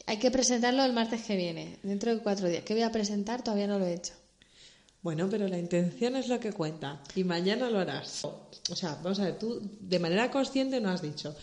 Hay 0.09 0.17
que 0.17 0.31
presentarlo 0.31 0.83
el 0.83 0.91
martes 0.93 1.21
que 1.21 1.35
viene, 1.35 1.77
dentro 1.83 2.13
de 2.13 2.19
cuatro 2.21 2.47
días. 2.47 2.63
¿Qué 2.63 2.73
voy 2.73 2.81
a 2.81 2.91
presentar? 2.91 3.43
Todavía 3.43 3.67
no 3.67 3.77
lo 3.77 3.85
he 3.85 3.93
hecho. 3.93 4.13
Bueno, 5.03 5.27
pero 5.29 5.47
la 5.47 5.57
intención 5.59 6.15
es 6.15 6.27
lo 6.27 6.39
que 6.39 6.51
cuenta. 6.51 6.99
Y 7.15 7.23
mañana 7.23 7.69
lo 7.69 7.79
harás. 7.79 8.25
O 8.25 8.75
sea, 8.75 8.97
vamos 9.03 9.19
a 9.19 9.25
ver, 9.25 9.37
tú 9.37 9.61
de 9.79 9.99
manera 9.99 10.31
consciente 10.31 10.81
no 10.81 10.89
has 10.89 11.01
dicho, 11.01 11.35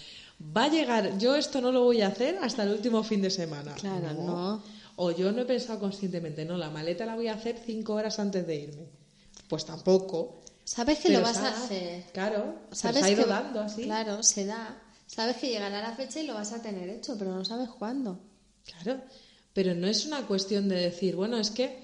va 0.57 0.65
a 0.65 0.69
llegar, 0.69 1.17
yo 1.17 1.37
esto 1.37 1.61
no 1.61 1.71
lo 1.71 1.85
voy 1.85 2.03
a 2.03 2.09
hacer 2.09 2.39
hasta 2.43 2.65
el 2.65 2.71
último 2.73 3.03
fin 3.05 3.23
de 3.23 3.31
semana. 3.31 3.73
Claro, 3.75 4.13
no. 4.15 4.63
O 4.97 5.11
yo 5.13 5.31
no 5.31 5.43
he 5.43 5.45
pensado 5.45 5.79
conscientemente, 5.79 6.45
no, 6.45 6.57
la 6.57 6.69
maleta 6.71 7.07
la 7.07 7.15
voy 7.15 7.29
a 7.29 7.35
hacer 7.35 7.59
cinco 7.65 7.95
horas 7.95 8.19
antes 8.19 8.47
de 8.47 8.57
irme. 8.57 8.87
Pues 9.49 9.65
tampoco. 9.65 10.43
Sabes 10.65 10.99
que 10.99 11.09
Pero 11.09 11.21
lo 11.21 11.27
vas 11.27 11.37
a 11.39 11.49
ha- 11.49 11.65
hacer. 11.65 12.05
Claro, 12.13 12.57
Sabes 12.73 13.03
se 13.03 13.05
ha 13.07 13.11
ido 13.13 13.23
que- 13.25 13.31
dando 13.31 13.61
así. 13.61 13.83
Claro, 13.85 14.23
se 14.25 14.45
da. 14.45 14.83
Sabes 15.07 15.37
que 15.37 15.51
llegará 15.51 15.81
la 15.81 15.93
fecha 15.95 16.21
y 16.21 16.27
lo 16.27 16.35
vas 16.35 16.53
a 16.53 16.61
tener 16.61 16.89
hecho, 16.89 17.17
pero 17.17 17.33
no 17.33 17.45
sabes 17.45 17.69
cuándo. 17.69 18.19
Claro, 18.67 19.01
pero 19.53 19.75
no 19.75 19.87
es 19.87 20.05
una 20.07 20.27
cuestión 20.27 20.69
de 20.69 20.77
decir, 20.77 21.17
bueno, 21.17 21.39
es 21.39 21.51
que, 21.51 21.79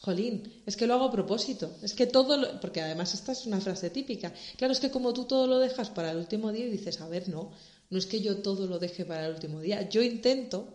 jolín, 0.00 0.52
es 0.66 0.76
que 0.76 0.86
lo 0.86 0.94
hago 0.94 1.06
a 1.06 1.10
propósito, 1.12 1.72
es 1.82 1.94
que 1.94 2.06
todo, 2.06 2.36
lo- 2.36 2.60
porque 2.60 2.80
además 2.82 3.14
esta 3.14 3.32
es 3.32 3.46
una 3.46 3.60
frase 3.60 3.88
típica, 3.90 4.32
claro, 4.56 4.72
es 4.72 4.80
que 4.80 4.90
como 4.90 5.12
tú 5.14 5.24
todo 5.24 5.46
lo 5.46 5.58
dejas 5.58 5.90
para 5.90 6.10
el 6.10 6.18
último 6.18 6.52
día 6.52 6.66
y 6.66 6.70
dices, 6.70 7.00
a 7.00 7.08
ver, 7.08 7.28
no, 7.28 7.50
no 7.90 7.98
es 7.98 8.06
que 8.06 8.20
yo 8.20 8.38
todo 8.38 8.66
lo 8.66 8.78
deje 8.78 9.04
para 9.04 9.26
el 9.26 9.34
último 9.34 9.60
día, 9.60 9.88
yo 9.88 10.02
intento, 10.02 10.74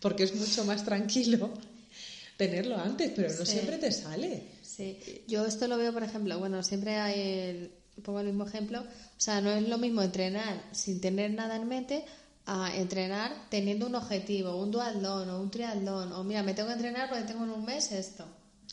porque 0.00 0.22
es 0.24 0.34
mucho 0.34 0.64
más 0.64 0.84
tranquilo, 0.84 1.52
tenerlo 2.36 2.76
antes, 2.78 3.10
pero 3.14 3.32
no 3.32 3.44
Sí. 3.46 3.52
siempre 3.52 3.78
te 3.78 3.90
sale. 3.92 4.42
Sí, 4.62 4.98
yo 5.28 5.46
esto 5.46 5.66
lo 5.68 5.76
veo, 5.78 5.92
por 5.92 6.02
ejemplo, 6.02 6.38
bueno, 6.38 6.62
siempre 6.62 6.96
hay 6.96 7.20
el, 7.20 7.70
pongo 8.02 8.20
el 8.20 8.26
mismo 8.26 8.44
ejemplo, 8.46 8.80
o 8.80 9.20
sea, 9.20 9.40
no 9.40 9.50
es 9.52 9.68
lo 9.68 9.78
mismo 9.78 10.02
entrenar 10.02 10.60
sin 10.72 11.00
tener 11.00 11.30
nada 11.32 11.56
en 11.56 11.68
mente 11.68 12.04
a 12.46 12.74
entrenar 12.76 13.32
teniendo 13.48 13.86
un 13.86 13.94
objetivo, 13.94 14.56
un 14.56 14.70
dualdón 14.70 15.30
o 15.30 15.40
un 15.40 15.50
triatlón, 15.50 16.12
o 16.12 16.24
mira, 16.24 16.42
me 16.42 16.52
tengo 16.54 16.68
que 16.68 16.74
entrenar 16.74 17.08
porque 17.08 17.24
tengo 17.24 17.44
en 17.44 17.50
un 17.50 17.64
mes 17.64 17.90
esto. 17.92 18.24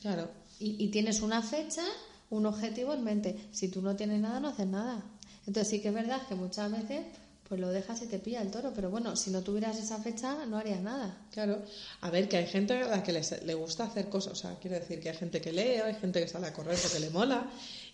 Claro, 0.02 0.30
Y, 0.60 0.84
y 0.84 0.90
tienes 0.90 1.22
una 1.22 1.42
fecha, 1.42 1.84
un 2.30 2.46
objetivo 2.46 2.94
en 2.94 3.04
mente. 3.04 3.48
Si 3.52 3.70
tú 3.70 3.82
no 3.82 3.96
tienes 3.96 4.20
nada, 4.20 4.40
no 4.40 4.50
haces 4.50 4.68
nada. 4.68 5.04
Entonces 5.48 5.70
sí 5.70 5.82
que 5.82 5.88
es 5.90 5.94
verdad 5.94 6.22
que 6.28 6.36
muchas 6.36 6.72
veces 6.72 7.06
pues 7.48 7.60
lo 7.60 7.68
dejas 7.70 8.02
y 8.02 8.06
te 8.08 8.18
pilla 8.18 8.42
el 8.42 8.50
toro, 8.50 8.72
pero 8.74 8.90
bueno, 8.90 9.16
si 9.18 9.30
no 9.30 9.42
tuvieras 9.42 9.78
esa 9.78 9.98
fecha, 10.02 10.46
no 10.46 10.56
harías 10.58 10.80
nada. 10.80 11.18
Claro, 11.34 11.62
a 12.00 12.10
ver, 12.10 12.30
que 12.30 12.38
hay 12.38 12.48
gente 12.48 12.76
a 12.82 12.88
la 12.88 13.04
que 13.04 13.12
les- 13.12 13.44
le 13.44 13.54
gusta 13.56 13.84
hacer 13.84 14.08
cosas, 14.08 14.32
o 14.32 14.36
sea, 14.38 14.56
quiero 14.62 14.80
decir 14.80 15.02
que 15.02 15.10
hay 15.10 15.18
gente 15.18 15.42
que 15.42 15.52
lee, 15.52 15.82
hay 15.84 15.96
gente 15.96 16.22
que 16.22 16.30
sale 16.30 16.48
a 16.48 16.54
correr 16.54 16.78
porque 16.82 17.00
le 17.02 17.10
mola 17.10 17.46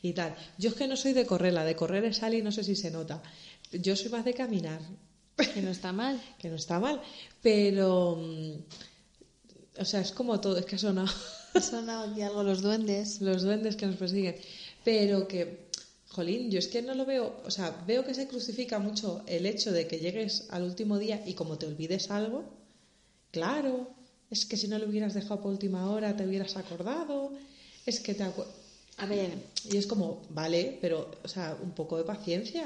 y 0.03 0.13
tal. 0.13 0.35
Yo 0.59 0.69
es 0.69 0.75
que 0.75 0.87
no 0.87 0.95
soy 0.95 1.13
de 1.13 1.25
correr, 1.25 1.53
la 1.53 1.63
de 1.65 1.75
correr 1.75 2.05
es 2.05 2.17
sale 2.17 2.37
y 2.37 2.43
no 2.43 2.51
sé 2.51 2.63
si 2.63 2.75
se 2.75 2.91
nota. 2.91 3.19
Yo 3.71 3.95
soy 3.95 4.09
más 4.11 4.23
de 4.25 4.35
caminar, 4.35 4.79
Que 5.53 5.61
no 5.61 5.69
está 5.71 5.91
mal. 5.91 6.21
que 6.39 6.49
no 6.49 6.55
está 6.55 6.79
mal, 6.79 7.01
pero, 7.41 8.15
mm, 8.17 8.51
o 9.81 9.85
sea, 9.85 10.01
es 10.01 10.11
como 10.11 10.39
todo, 10.39 10.57
es 10.57 10.65
que 10.65 10.75
ha 10.75 10.79
sonado 10.79 11.09
Ha 11.53 11.61
sonado 11.61 12.11
aquí 12.11 12.21
algo 12.21 12.43
los 12.43 12.61
duendes. 12.61 13.21
los 13.27 13.43
duendes 13.43 13.75
que 13.75 13.85
nos 13.87 13.95
persiguen, 13.95 14.35
pero 14.83 15.27
que, 15.27 15.67
jolín, 16.09 16.49
yo 16.51 16.59
es 16.59 16.67
que 16.67 16.81
no 16.81 16.93
lo 16.95 17.05
veo, 17.05 17.41
o 17.45 17.51
sea, 17.51 17.83
veo 17.85 18.03
que 18.05 18.13
se 18.13 18.27
crucifica 18.27 18.79
mucho 18.79 19.23
el 19.27 19.45
hecho 19.45 19.71
de 19.71 19.87
que 19.87 19.99
llegues 19.99 20.47
al 20.49 20.63
último 20.63 20.97
día 20.97 21.21
y 21.25 21.33
como 21.33 21.57
te 21.57 21.67
olvides 21.67 22.09
algo, 22.11 22.43
claro, 23.31 23.87
es 24.29 24.45
que 24.45 24.57
si 24.57 24.67
no 24.67 24.77
lo 24.79 24.87
hubieras 24.87 25.13
dejado 25.13 25.41
por 25.41 25.51
última 25.51 25.89
hora 25.89 26.15
te 26.17 26.25
hubieras 26.25 26.57
acordado, 26.57 27.31
es 27.85 27.99
que 27.99 28.13
te 28.13 28.23
acu- 28.25 28.45
A 28.97 29.05
ver, 29.05 29.31
Y 29.71 29.77
es 29.77 29.85
como, 29.87 30.21
vale, 30.29 30.77
pero, 30.81 31.11
o 31.23 31.27
sea, 31.27 31.55
un 31.61 31.71
poco 31.71 31.97
de 31.97 32.03
paciencia. 32.03 32.65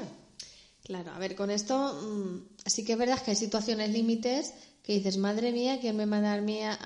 Claro, 0.84 1.12
a 1.12 1.18
ver, 1.18 1.36
con 1.36 1.50
esto 1.50 1.94
mm, 1.94 2.66
sí 2.66 2.84
que 2.84 2.92
es 2.92 2.98
verdad 2.98 3.22
que 3.22 3.30
hay 3.30 3.36
situaciones 3.36 3.90
límites 3.90 4.52
que 4.82 4.94
dices, 4.94 5.16
madre 5.16 5.52
mía, 5.52 5.78
¿quién 5.80 5.96
me 5.96 6.06
manda 6.06 6.34
a 6.34 6.40
mí 6.40 6.60
a-?". 6.62 6.78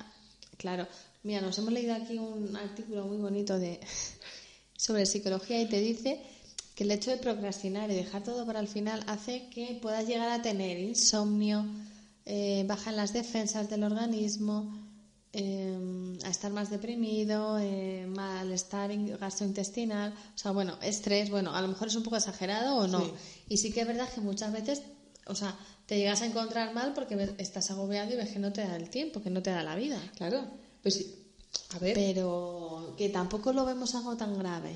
Claro, 0.59 0.87
mira, 1.23 1.41
nos 1.41 1.57
hemos 1.59 1.73
leído 1.73 1.95
aquí 1.95 2.19
un 2.19 2.55
artículo 2.57 3.07
muy 3.07 3.17
bonito 3.17 3.59
de 3.59 3.81
sobre 4.77 5.07
psicología 5.07 5.61
y 5.61 5.69
te 5.69 5.81
dice 5.81 6.21
que 6.75 6.85
el 6.85 6.91
hecho 6.91 7.11
de 7.11 7.17
procrastinar 7.17 7.91
y 7.91 7.95
dejar 7.95 8.23
todo 8.23 8.45
para 8.45 8.61
el 8.61 8.69
final 8.69 9.03
hace 9.07 9.49
que 9.49 9.79
puedas 9.81 10.07
llegar 10.07 10.29
a 10.29 10.43
tener 10.43 10.79
insomnio, 10.79 11.65
eh, 12.27 12.65
bajan 12.69 12.97
las 12.97 13.15
defensas 13.15 13.71
del 13.71 13.83
organismo, 13.83 14.86
eh, 15.39 16.19
a 16.25 16.31
estar 16.31 16.51
más 16.53 16.71
deprimido, 16.71 17.59
eh, 17.61 18.07
malestar 18.09 18.91
in- 18.91 19.17
gastrointestinal, 19.19 20.13
o 20.35 20.39
sea, 20.39 20.51
bueno, 20.53 20.79
estrés, 20.83 21.31
bueno, 21.31 21.55
a 21.55 21.61
lo 21.61 21.69
mejor 21.69 21.89
es 21.89 21.95
un 21.97 22.03
poco 22.03 22.17
exagerado 22.17 22.77
o 22.79 22.87
no. 22.87 23.01
Sí. 23.05 23.13
Y 23.51 23.57
sí 23.59 23.73
que 23.73 23.83
es 23.83 23.87
verdad 23.87 24.09
que 24.13 24.21
muchas 24.21 24.53
veces, 24.53 24.83
o 25.27 25.35
sea, 25.35 25.57
te 25.87 25.99
llegas 25.99 26.23
a 26.23 26.27
encontrar 26.27 26.73
mal 26.75 26.95
porque 26.95 27.35
estás 27.39 27.71
agobiado 27.71 28.13
y 28.13 28.17
ves 28.17 28.31
que 28.31 28.39
no 28.39 28.53
te 28.53 28.63
da 28.63 28.77
el 28.77 28.89
tiempo, 28.91 29.23
que 29.23 29.31
no 29.31 29.43
te 29.43 29.51
da 29.51 29.63
la 29.63 29.77
vida. 29.77 30.01
Claro, 30.17 30.43
pues 30.83 30.95
sí, 30.95 31.15
a 31.75 31.79
ver, 31.79 31.95
Pero 31.95 32.95
que 32.97 33.09
tampoco 33.11 33.53
lo 33.53 33.65
vemos 33.65 33.95
algo 33.95 34.17
tan 34.17 34.39
grave. 34.39 34.73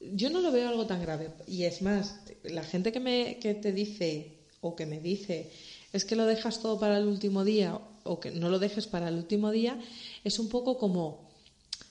yo 0.00 0.30
no 0.30 0.40
lo 0.40 0.52
veo 0.52 0.68
algo 0.68 0.86
tan 0.86 1.02
grave. 1.02 1.30
Y 1.46 1.64
es 1.64 1.82
más, 1.82 2.14
la 2.44 2.62
gente 2.62 2.92
que, 2.92 3.00
me, 3.00 3.38
que 3.40 3.54
te 3.54 3.72
dice 3.72 4.38
o 4.60 4.74
que 4.76 4.86
me 4.86 5.00
dice 5.00 5.50
es 5.92 6.04
que 6.04 6.16
lo 6.16 6.24
dejas 6.26 6.60
todo 6.60 6.78
para 6.78 6.98
el 6.98 7.06
último 7.06 7.44
día 7.44 7.78
o 8.08 8.18
que 8.20 8.30
no 8.30 8.48
lo 8.48 8.58
dejes 8.58 8.86
para 8.86 9.08
el 9.08 9.16
último 9.16 9.50
día, 9.50 9.78
es 10.24 10.38
un 10.38 10.48
poco 10.48 10.78
como, 10.78 11.28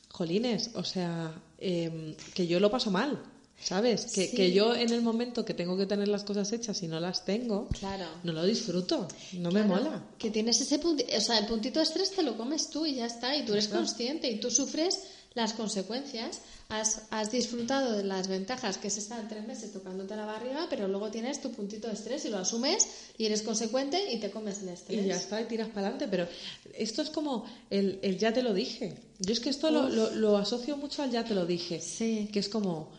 jolines, 0.10 0.72
o 0.76 0.84
sea, 0.84 1.32
em, 1.60 2.16
que 2.34 2.48
yo 2.48 2.60
lo 2.60 2.70
paso 2.72 2.90
mal, 2.92 3.22
¿sabes? 3.62 4.08
Que, 4.14 4.28
Sí. 4.28 4.36
que 4.36 4.52
yo 4.52 4.76
en 4.76 4.92
el 4.92 5.02
momento 5.02 5.46
que 5.46 5.54
tengo 5.54 5.78
que 5.78 5.86
tener 5.86 6.08
las 6.08 6.24
cosas 6.24 6.52
hechas 6.52 6.82
y 6.84 6.88
no 6.88 7.00
las 7.00 7.26
tengo, 7.26 7.68
Claro. 7.80 8.06
no 8.24 8.34
lo 8.34 8.44
disfruto, 8.46 9.08
no 9.34 9.52
me 9.52 9.64
mola. 9.64 10.04
Que 10.18 10.30
tienes 10.32 10.60
ese 10.62 10.80
punto, 10.80 11.04
o 11.16 11.22
sea, 11.22 11.38
el 11.40 11.46
puntito 11.48 11.80
de 11.80 11.84
estrés 11.86 12.12
te 12.12 12.24
lo 12.24 12.36
comes 12.38 12.70
tú 12.70 12.86
y 12.86 12.96
ya 12.96 13.06
está, 13.06 13.36
y 13.36 13.46
tú 13.46 13.54
eres 13.54 13.68
Claro. 13.68 13.84
consciente 13.86 14.30
y 14.30 14.40
tú 14.40 14.50
sufres 14.50 15.00
las 15.38 15.54
consecuencias. 15.54 16.42
Has, 16.70 17.04
has 17.12 17.32
disfrutado 17.32 17.94
de 17.94 18.04
las 18.04 18.28
ventajas 18.28 18.78
que 18.78 18.90
es 18.90 18.98
estar 18.98 19.26
tres 19.30 19.48
meses 19.48 19.72
tocándote 19.72 20.18
la 20.18 20.26
barriga, 20.26 20.68
pero 20.70 20.90
luego 20.90 21.10
tienes 21.10 21.40
tu 21.40 21.50
puntito 21.52 21.88
de 21.88 21.94
estrés 21.94 22.26
y 22.26 22.30
lo 22.30 22.40
asumes 22.40 22.86
y 23.18 23.26
eres 23.26 23.42
consecuente 23.42 24.12
y 24.12 24.18
te 24.20 24.30
comes 24.32 24.62
el 24.64 24.70
estrés. 24.70 25.02
Y 25.02 25.08
ya 25.08 25.16
está, 25.16 25.40
y 25.40 25.46
tiras 25.46 25.70
para 25.70 25.88
adelante. 25.88 26.10
Pero 26.10 26.28
esto 26.74 27.02
es 27.02 27.10
como 27.10 27.46
el, 27.70 28.00
el 28.02 28.18
ya 28.18 28.34
te 28.34 28.44
lo 28.44 28.54
dije. 28.54 28.96
Yo 29.20 29.32
es 29.32 29.40
que 29.40 29.50
esto 29.50 29.72
lo, 29.72 29.88
lo- 29.88 30.14
lo 30.16 30.36
asocio 30.38 30.76
mucho 30.76 31.04
al 31.04 31.12
ya 31.12 31.24
te 31.24 31.34
lo 31.34 31.46
dije. 31.46 31.80
Sí. 31.80 32.30
Que 32.34 32.40
es 32.40 32.50
como, 32.50 32.92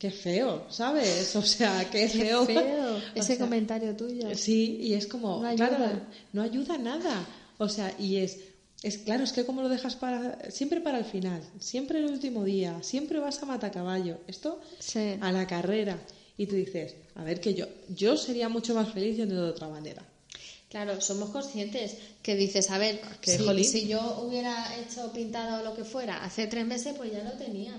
qué 0.00 0.10
feo, 0.10 0.66
¿sabes? 0.70 1.36
O 1.36 1.42
sea, 1.42 1.88
qué, 1.92 2.08
Qué 2.08 2.08
feo. 2.08 2.44
feo 2.46 2.96
O 2.96 3.00
ese 3.14 3.36
sea, 3.36 3.38
comentario 3.38 3.94
tuyo. 3.94 4.34
Sí, 4.34 4.78
y 4.80 4.94
es 4.94 5.06
como, 5.06 5.40
No 5.40 5.54
claro, 5.54 6.00
no 6.32 6.42
ayuda 6.42 6.78
nada. 6.78 7.24
O 7.58 7.68
sea, 7.68 7.94
y 7.96 8.16
es, 8.16 8.38
es 8.84 8.98
claro, 8.98 9.24
es 9.24 9.32
que 9.32 9.44
como 9.44 9.62
lo 9.62 9.68
dejas 9.68 9.96
para, 9.96 10.50
siempre 10.50 10.80
para 10.80 10.98
el 10.98 11.04
final, 11.04 11.42
siempre 11.58 11.98
el 11.98 12.04
último 12.06 12.44
día, 12.44 12.82
siempre 12.82 13.18
vas 13.18 13.42
a 13.42 13.46
matacaballo. 13.46 14.18
Esto 14.28 14.60
Sí. 14.78 15.16
a 15.20 15.32
la 15.32 15.46
carrera. 15.46 15.98
Y 16.36 16.46
tú 16.46 16.54
dices, 16.56 16.94
a 17.14 17.24
ver, 17.24 17.40
que 17.40 17.54
yo, 17.54 17.66
yo 17.88 18.16
sería 18.16 18.48
mucho 18.48 18.74
más 18.74 18.92
feliz 18.92 19.16
yendo 19.16 19.42
de 19.42 19.50
otra 19.50 19.68
manera. 19.68 20.04
Claro, 20.68 21.00
somos 21.00 21.30
conscientes 21.30 21.96
que 22.22 22.34
dices, 22.34 22.70
a 22.70 22.78
ver, 22.78 23.00
Que, 23.20 23.38
si, 23.38 23.64
si 23.64 23.86
yo 23.86 24.24
hubiera 24.26 24.66
hecho 24.80 25.12
pintado 25.12 25.60
o 25.60 25.64
lo 25.64 25.76
que 25.76 25.84
fuera 25.84 26.24
hace 26.24 26.48
tres 26.48 26.66
meses, 26.66 26.94
pues 26.96 27.12
ya 27.12 27.22
lo 27.22 27.32
tenía. 27.32 27.72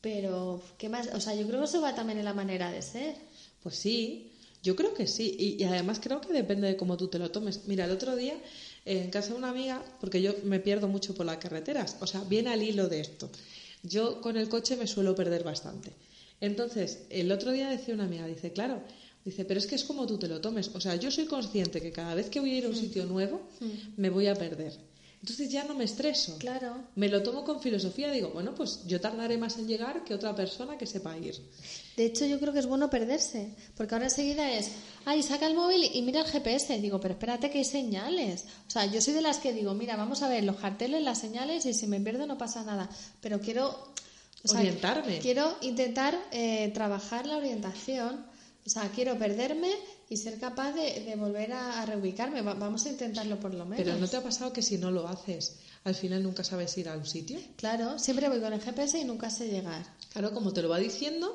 Pero, 0.00 0.62
¿qué 0.78 0.88
más? 0.88 1.08
O 1.14 1.20
sea, 1.20 1.34
yo 1.34 1.46
creo 1.46 1.60
que 1.60 1.66
eso 1.66 1.80
va 1.80 1.94
también 1.94 2.18
en 2.18 2.24
la 2.24 2.34
manera 2.34 2.70
de 2.70 2.82
ser. 2.82 3.14
Pues 3.62 3.76
sí, 3.76 4.32
yo 4.62 4.74
creo 4.76 4.92
que 4.94 5.06
sí. 5.06 5.34
Y, 5.38 5.62
y 5.62 5.64
además 5.64 6.00
creo 6.02 6.20
que 6.20 6.32
depende 6.32 6.66
de 6.66 6.76
cómo 6.76 6.96
tú 6.96 7.08
te 7.08 7.18
lo 7.18 7.30
tomes. 7.30 7.62
Mira, 7.66 7.84
el 7.84 7.92
otro 7.92 8.16
día 8.16 8.34
en 8.84 9.10
casa 9.10 9.30
de 9.30 9.38
una 9.38 9.50
amiga, 9.50 9.84
porque 10.00 10.20
yo 10.20 10.32
me 10.44 10.60
pierdo 10.60 10.88
mucho 10.88 11.14
por 11.14 11.26
las 11.26 11.38
carreteras, 11.38 11.96
o 12.00 12.06
sea, 12.06 12.22
viene 12.24 12.50
al 12.50 12.62
hilo 12.62 12.88
de 12.88 13.00
esto. 13.00 13.30
Yo 13.82 14.20
con 14.20 14.36
el 14.36 14.48
coche 14.48 14.76
me 14.76 14.86
suelo 14.86 15.14
perder 15.14 15.44
bastante. 15.44 15.92
Entonces, 16.40 17.00
el 17.10 17.30
otro 17.30 17.52
día 17.52 17.68
decía 17.68 17.94
una 17.94 18.04
amiga, 18.04 18.26
dice, 18.26 18.52
claro, 18.52 18.82
dice, 19.24 19.44
pero 19.44 19.58
es 19.58 19.66
que 19.66 19.76
es 19.76 19.84
como 19.84 20.06
tú 20.06 20.18
te 20.18 20.28
lo 20.28 20.40
tomes. 20.40 20.70
O 20.74 20.80
sea, 20.80 20.96
yo 20.96 21.10
soy 21.10 21.26
consciente 21.26 21.80
que 21.80 21.92
cada 21.92 22.14
vez 22.14 22.28
que 22.28 22.40
voy 22.40 22.50
a 22.50 22.58
ir 22.58 22.64
a 22.64 22.68
un 22.68 22.76
sitio 22.76 23.06
nuevo, 23.06 23.42
me 23.96 24.10
voy 24.10 24.26
a 24.26 24.34
perder. 24.34 24.72
Entonces 25.22 25.50
ya 25.50 25.62
no 25.62 25.74
me 25.74 25.84
estreso. 25.84 26.36
Claro. 26.38 26.82
Me 26.96 27.08
lo 27.08 27.22
tomo 27.22 27.44
con 27.44 27.60
filosofía, 27.60 28.10
digo, 28.10 28.30
bueno, 28.30 28.56
pues 28.56 28.80
yo 28.86 29.00
tardaré 29.00 29.38
más 29.38 29.56
en 29.56 29.68
llegar 29.68 30.02
que 30.02 30.14
otra 30.14 30.34
persona 30.34 30.76
que 30.76 30.84
sepa 30.84 31.16
ir. 31.16 31.36
De 31.96 32.06
hecho, 32.06 32.26
yo 32.26 32.40
creo 32.40 32.52
que 32.52 32.58
es 32.58 32.66
bueno 32.66 32.90
perderse, 32.90 33.54
porque 33.76 33.94
ahora 33.94 34.06
enseguida 34.06 34.50
es, 34.50 34.72
ay, 35.04 35.22
saca 35.22 35.46
el 35.46 35.54
móvil 35.54 35.88
y 35.94 36.02
mira 36.02 36.22
el 36.22 36.26
GPS. 36.26 36.76
Digo, 36.80 37.00
pero 37.00 37.14
espérate 37.14 37.50
que 37.50 37.58
hay 37.58 37.64
señales. 37.64 38.46
O 38.66 38.70
sea, 38.70 38.86
yo 38.86 39.00
soy 39.00 39.14
de 39.14 39.22
las 39.22 39.38
que 39.38 39.52
digo, 39.52 39.74
mira, 39.74 39.94
vamos 39.94 40.22
a 40.22 40.28
ver 40.28 40.42
los 40.42 40.56
carteles, 40.56 41.02
las 41.02 41.20
señales 41.20 41.66
y 41.66 41.72
si 41.74 41.86
me 41.86 42.00
pierdo 42.00 42.26
no 42.26 42.36
pasa 42.36 42.64
nada. 42.64 42.90
Pero 43.20 43.40
quiero 43.40 43.92
o 44.44 44.48
sea, 44.48 44.58
Orientarme. 44.58 45.20
Quiero 45.20 45.56
intentar 45.60 46.18
eh, 46.32 46.72
trabajar 46.74 47.26
la 47.26 47.36
orientación. 47.36 48.26
O 48.66 48.70
sea, 48.70 48.90
quiero 48.90 49.16
perderme 49.18 49.70
y 50.12 50.16
ser 50.16 50.38
capaz 50.38 50.72
de, 50.72 51.00
de 51.00 51.16
volver 51.16 51.52
a, 51.52 51.80
a 51.82 51.86
reubicarme. 51.86 52.42
Va- 52.42 52.54
vamos 52.54 52.84
a 52.86 52.90
intentarlo 52.90 53.40
por 53.40 53.54
lo 53.54 53.64
menos. 53.64 53.84
Pero 53.84 53.96
¿no 53.98 54.06
te 54.08 54.16
ha 54.16 54.22
pasado 54.22 54.52
que 54.52 54.62
si 54.62 54.78
no 54.78 54.90
lo 54.90 55.08
haces, 55.08 55.56
al 55.84 55.94
final 55.94 56.22
nunca 56.22 56.44
sabes 56.44 56.76
ir 56.78 56.88
a 56.88 56.96
un 56.96 57.06
sitio? 57.06 57.38
Claro, 57.56 57.98
siempre 57.98 58.28
voy 58.28 58.40
con 58.40 58.52
el 58.52 58.60
GPS 58.60 58.98
y 58.98 59.04
nunca 59.04 59.30
sé 59.30 59.48
llegar. 59.48 59.84
Claro, 60.12 60.32
como 60.32 60.52
te 60.52 60.60
lo 60.62 60.68
va 60.68 60.78
diciendo, 60.78 61.32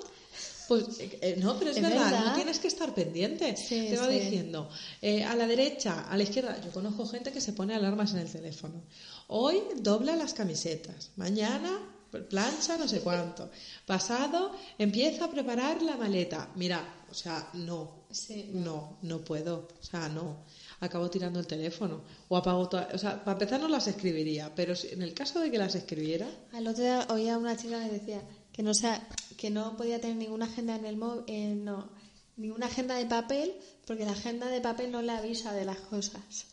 pues 0.68 0.84
eh, 1.00 1.36
no, 1.40 1.58
pero 1.58 1.72
es, 1.72 1.78
Es 1.78 1.84
verdad, 1.84 2.12
verdad. 2.12 2.26
no 2.26 2.36
tienes 2.36 2.60
que 2.60 2.68
estar 2.68 2.94
pendiente. 2.94 3.56
Sí, 3.58 3.88
te 3.90 3.98
va 3.98 4.08
sí. 4.10 4.20
diciendo 4.20 4.70
eh, 5.02 5.24
a 5.24 5.36
la 5.36 5.48
derecha, 5.48 6.02
a 6.10 6.16
la 6.16 6.24
izquierda. 6.24 6.60
Yo 6.64 6.72
conozco 6.72 7.06
gente 7.08 7.32
que 7.32 7.42
se 7.42 7.54
pone 7.54 7.74
alarmas 7.74 8.12
en 8.14 8.20
el 8.20 8.32
teléfono. 8.32 8.84
Hoy 9.28 9.62
dobla 9.78 10.16
las 10.16 10.34
camisetas, 10.34 11.10
mañana 11.16 11.94
plancha 12.30 12.78
no 12.78 12.88
sé 12.88 13.02
cuánto. 13.02 13.50
Pasado 13.86 14.52
empieza 14.78 15.26
a 15.26 15.32
preparar 15.32 15.82
la 15.82 15.98
maleta. 15.98 16.50
Mira, 16.56 17.04
o 17.12 17.14
sea, 17.14 17.50
no, 17.54 17.97
Sí. 18.12 18.52
no, 18.54 18.98
no 19.02 19.20
puedo, 19.20 19.68
o 19.80 19.84
sea, 19.84 20.08
no. 20.10 20.46
Acabo 20.80 21.10
tirando 21.10 21.40
el 21.40 21.48
teléfono 21.48 22.04
o 22.30 22.38
apago 22.38 22.70
todas, 22.70 22.94
o 22.94 22.98
sea, 22.98 23.24
para 23.24 23.34
empezar 23.34 23.60
no 23.60 23.68
las 23.68 23.88
escribiría, 23.88 24.54
pero 24.56 24.74
en 24.92 25.02
el 25.02 25.14
caso 25.14 25.40
de 25.40 25.52
que 25.52 25.58
las 25.58 25.76
escribiera, 25.76 26.28
Al 26.54 26.68
otro 26.68 26.84
día 26.84 27.08
oía 27.10 27.38
una 27.38 27.58
chica 27.58 27.84
que 27.84 27.92
decía 27.92 28.22
que 28.54 28.64
no 28.64 28.74
sea, 28.74 29.08
que 29.38 29.50
no 29.50 29.76
podía 29.76 30.00
tener 30.00 30.18
ninguna 30.18 30.46
agenda 30.46 30.76
en 30.76 30.86
el 30.86 30.98
móvil, 30.98 31.64
no, 31.64 31.90
ninguna 32.38 32.68
agenda 32.68 32.96
de 32.96 33.06
papel, 33.06 33.54
porque 33.86 34.06
la 34.06 34.12
agenda 34.12 34.48
de 34.48 34.62
papel 34.62 34.92
no 34.92 35.02
le 35.02 35.12
avisa 35.12 35.54
de 35.54 35.66
las 35.66 35.78
cosas. 35.78 36.46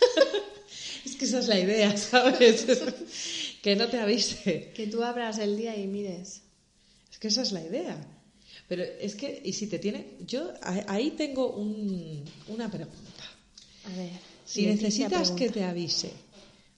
Es 1.04 1.16
que 1.16 1.24
esa 1.24 1.38
es 1.38 1.48
la 1.48 1.58
idea, 1.58 1.96
¿sabes? 1.96 2.66
que 3.62 3.76
no 3.76 3.88
te 3.88 3.98
avise. 3.98 4.72
Que 4.74 4.86
tú 4.86 5.02
abras 5.02 5.38
el 5.38 5.56
día 5.56 5.74
y 5.76 5.86
mires. 5.86 6.42
Es 7.10 7.18
que 7.18 7.28
esa 7.28 7.42
es 7.42 7.52
la 7.52 7.62
idea. 7.62 7.96
Pero 8.66 8.82
es 8.82 9.14
que, 9.14 9.40
y 9.44 9.52
si 9.52 9.66
te 9.66 9.78
tiene. 9.78 10.16
Yo 10.26 10.52
ahí 10.62 11.10
tengo 11.12 11.52
un- 11.52 12.24
una 12.48 12.70
pregunta. 12.70 13.24
A 13.84 13.96
ver. 13.96 14.10
Si 14.44 14.66
necesitas 14.66 15.30
que 15.32 15.50
te 15.50 15.64
avise, 15.64 16.10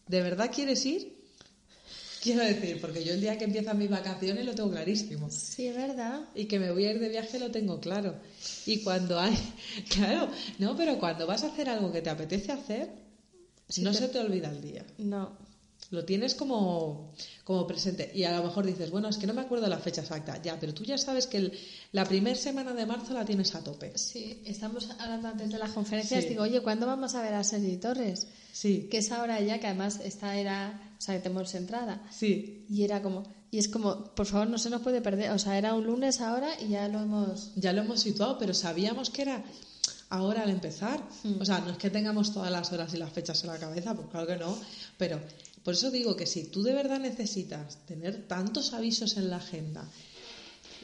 ¿de 0.08 0.22
verdad 0.22 0.50
quieres 0.54 0.84
ir? 0.86 1.20
Quiero 2.22 2.42
decir, 2.44 2.80
porque 2.82 3.02
yo 3.02 3.14
el 3.14 3.20
día 3.22 3.38
que 3.38 3.44
empiezan 3.44 3.78
mis 3.78 3.88
vacaciones 3.88 4.44
lo 4.44 4.54
tengo 4.54 4.70
clarísimo. 4.70 5.30
Sí, 5.30 5.68
es 5.68 5.74
verdad. 5.76 6.20
Y 6.34 6.44
que 6.44 6.58
me 6.58 6.70
voy 6.70 6.84
a 6.84 6.90
ir 6.90 6.98
de 7.00 7.08
viaje 7.08 7.38
lo 7.38 7.50
tengo 7.50 7.80
claro. 7.80 8.14
Y 8.66 8.80
cuando 8.80 9.18
hay. 9.18 9.34
Claro, 9.88 10.30
no, 10.58 10.76
pero 10.76 10.98
cuando 10.98 11.26
vas 11.26 11.44
a 11.44 11.46
hacer 11.46 11.68
algo 11.70 11.90
que 11.90 12.02
te 12.02 12.10
apetece 12.10 12.52
hacer, 12.52 12.90
no 13.78 13.92
te- 13.92 13.98
se 13.98 14.08
te 14.08 14.18
olvida 14.18 14.50
el 14.50 14.60
día. 14.60 14.84
No. 14.98 15.32
Lo 15.90 16.04
tienes 16.04 16.34
como, 16.36 17.12
como 17.42 17.66
presente. 17.66 18.12
Y 18.14 18.22
a 18.24 18.36
lo 18.36 18.44
mejor 18.44 18.64
dices, 18.64 18.90
bueno, 18.92 19.08
es 19.08 19.16
que 19.16 19.26
no 19.26 19.34
me 19.34 19.40
acuerdo 19.40 19.66
la 19.66 19.78
fecha 19.78 20.02
exacta. 20.02 20.40
Ya, 20.40 20.58
pero 20.60 20.72
tú 20.72 20.84
ya 20.84 20.96
sabes 20.96 21.26
que 21.26 21.38
el- 21.38 21.52
la 21.92 22.04
primera 22.04 22.36
semana 22.36 22.72
de 22.74 22.86
marzo 22.86 23.12
la 23.12 23.24
tienes 23.24 23.54
a 23.56 23.64
tope. 23.64 23.98
Sí, 23.98 24.40
estamos 24.44 24.88
hablando 25.00 25.28
antes 25.28 25.50
de 25.50 25.58
las 25.58 25.70
conferencias. 25.72 26.22
Sí. 26.22 26.28
Digo, 26.30 26.42
oye, 26.44 26.60
¿cuándo 26.60 26.86
vamos 26.86 27.14
a 27.16 27.22
ver 27.22 27.34
a 27.34 27.42
Sergi 27.42 27.76
Torres? 27.78 28.28
Sí, 28.52 28.88
Que 28.90 28.98
es 28.98 29.10
ahora 29.10 29.40
ya, 29.40 29.58
que 29.58 29.66
además 29.66 29.98
esta 30.04 30.36
era, 30.36 30.94
o 30.96 31.00
sea, 31.00 31.16
que 31.16 31.22
tenemos 31.22 31.52
entrada. 31.54 32.02
sí. 32.12 32.64
Y 32.70 32.84
era 32.84 33.02
como, 33.02 33.24
y 33.50 33.58
es 33.58 33.66
como, 33.68 34.14
por 34.14 34.26
favor, 34.26 34.48
no 34.48 34.58
se 34.58 34.70
nos 34.70 34.82
puede 34.82 35.00
perder. 35.00 35.32
O 35.32 35.38
sea, 35.40 35.58
era 35.58 35.74
un 35.74 35.84
lunes 35.84 36.20
ahora 36.20 36.50
y 36.60 36.68
ya 36.68 36.86
lo 36.86 37.00
hemos. 37.00 37.50
Ya 37.56 37.72
lo 37.72 37.82
hemos 37.82 37.98
situado, 38.00 38.38
pero 38.38 38.54
sabíamos 38.54 39.10
que 39.10 39.22
era 39.22 39.42
ahora 40.08 40.42
al 40.42 40.50
empezar. 40.50 41.00
O 41.40 41.44
sea, 41.44 41.58
no 41.60 41.70
es 41.70 41.78
que 41.78 41.90
tengamos 41.90 42.32
todas 42.32 42.50
las 42.52 42.72
horas 42.72 42.94
y 42.94 42.96
las 42.96 43.12
fechas 43.12 43.42
en 43.42 43.50
la 43.50 43.58
cabeza, 43.58 43.94
pues 43.94 44.06
claro 44.08 44.26
que 44.28 44.36
no. 44.36 44.56
Pero 44.98 45.18
por 45.64 45.74
eso 45.74 45.90
digo 45.90 46.16
que 46.16 46.26
si 46.26 46.44
tú 46.44 46.62
de 46.62 46.72
verdad 46.72 46.98
necesitas 47.00 47.84
tener 47.86 48.26
tantos 48.26 48.72
avisos 48.72 49.16
en 49.16 49.30
la 49.30 49.36
agenda, 49.36 49.86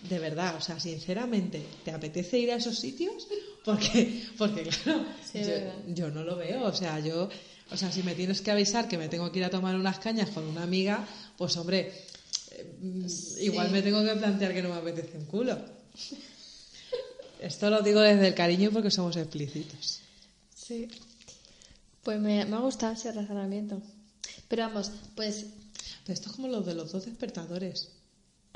de 0.09 0.19
verdad, 0.19 0.57
o 0.57 0.61
sea, 0.61 0.79
sinceramente, 0.79 1.65
¿te 1.85 1.91
apetece 1.91 2.39
ir 2.39 2.53
a 2.53 2.57
esos 2.57 2.79
sitios? 2.79 3.27
Porque, 3.65 4.23
porque 4.39 4.63
claro, 4.63 5.05
Sí, 5.25 5.41
yo, 5.89 6.11
no 6.11 6.23
lo 6.23 6.37
veo. 6.37 6.67
O 6.67 6.73
sea, 6.73 7.01
yo, 7.01 7.29
o 7.71 7.77
sea, 7.77 7.91
si 7.91 8.03
me 8.03 8.15
tienes 8.15 8.41
que 8.41 8.51
avisar 8.51 8.87
que 8.87 8.99
me 8.99 9.09
tengo 9.09 9.33
que 9.33 9.41
ir 9.41 9.45
a 9.45 9.51
tomar 9.51 9.75
unas 9.75 9.99
cañas 9.99 10.31
con 10.31 10.45
una 10.45 10.63
amiga, 10.63 11.05
pues 11.37 11.57
hombre, 11.57 11.93
eh, 12.53 13.07
igual 13.41 13.71
me 13.71 13.83
tengo 13.83 14.05
que 14.05 14.15
plantear 14.15 14.55
que 14.55 14.63
no 14.63 14.69
me 14.69 14.77
apetece 14.77 15.19
un 15.19 15.25
culo. 15.25 15.59
Esto 17.41 17.71
lo 17.71 17.83
digo 17.83 18.01
desde 18.01 18.29
el 18.29 18.35
cariño 18.35 18.71
porque 18.71 18.91
somos 18.91 19.17
explícitos. 19.17 20.01
Sí. 20.55 20.89
Pues 22.03 22.21
me, 22.21 22.45
me 22.45 22.57
ha 22.57 22.61
gustado 22.61 22.93
ese 22.93 23.11
razonamiento. 23.11 23.83
Pero 24.49 24.63
vamos, 24.65 24.91
pues 25.15 25.47
Pero 26.05 26.15
esto 26.15 26.31
es 26.31 26.37
como 26.37 26.49
lo 26.49 26.61
de 26.63 26.75
los 26.75 26.93
dos 26.93 27.05
despertadores. 27.07 27.89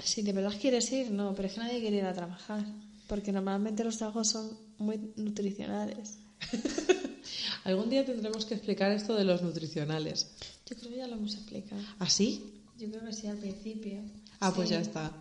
si 0.02 0.22
de 0.22 0.32
verdad 0.32 0.52
quieres 0.60 0.90
ir, 0.92 1.10
no, 1.10 1.34
pero 1.34 1.48
es 1.48 1.54
que 1.54 1.60
nadie 1.60 1.80
quiere 1.80 1.98
ir 1.98 2.04
a 2.04 2.14
trabajar. 2.14 2.64
Porque 3.08 3.32
normalmente 3.32 3.82
los 3.84 3.98
trabajos 3.98 4.28
son 4.28 4.56
muy 4.78 5.12
nutricionales. 5.16 6.18
Algún 7.64 7.90
día 7.90 8.04
tendremos 8.04 8.44
que 8.46 8.54
explicar 8.54 8.90
esto 8.92 9.14
de 9.14 9.24
los 9.24 9.42
nutricionales. 9.42 10.28
Yo 10.66 10.76
creo 10.76 10.90
que 10.90 10.96
ya 10.98 11.06
lo 11.06 11.16
hemos 11.16 11.34
explicado. 11.34 11.82
¿Así? 11.98 12.52
Yo 12.78 12.88
creo 12.90 13.04
que 13.04 13.12
sí 13.12 13.26
al 13.26 13.36
principio. 13.36 14.00
Ah, 14.40 14.52
pues 14.54 14.68
Sí. 14.68 14.74
ya 14.74 14.80
está. 14.80 15.12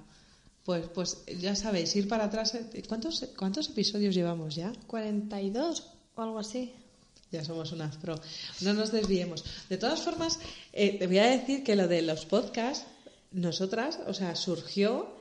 Pues, 0.63 0.85
pues 0.93 1.17
ya 1.39 1.55
sabéis, 1.55 1.95
ir 1.95 2.07
para 2.07 2.25
atrás. 2.25 2.53
eh, 2.55 2.83
¿Cuántos, 2.87 3.25
¿Cuántos 3.37 3.69
episodios 3.69 4.13
llevamos 4.15 4.55
ya? 4.55 4.71
42 4.87 5.83
o 6.15 6.21
algo 6.21 6.39
así. 6.39 6.71
Ya 7.31 7.43
somos 7.45 7.71
unas 7.71 7.95
pro. 7.97 8.19
No 8.61 8.73
nos 8.73 8.91
desviemos. 8.91 9.43
De 9.69 9.77
todas 9.77 10.01
formas, 10.01 10.39
eh, 10.73 10.97
te 10.97 11.07
voy 11.07 11.19
a 11.19 11.27
decir 11.27 11.63
que 11.63 11.75
lo 11.75 11.87
de 11.87 12.01
los 12.01 12.25
podcasts, 12.25 12.85
nosotras, 13.31 13.99
o 14.07 14.13
sea, 14.13 14.35
surgió 14.35 15.13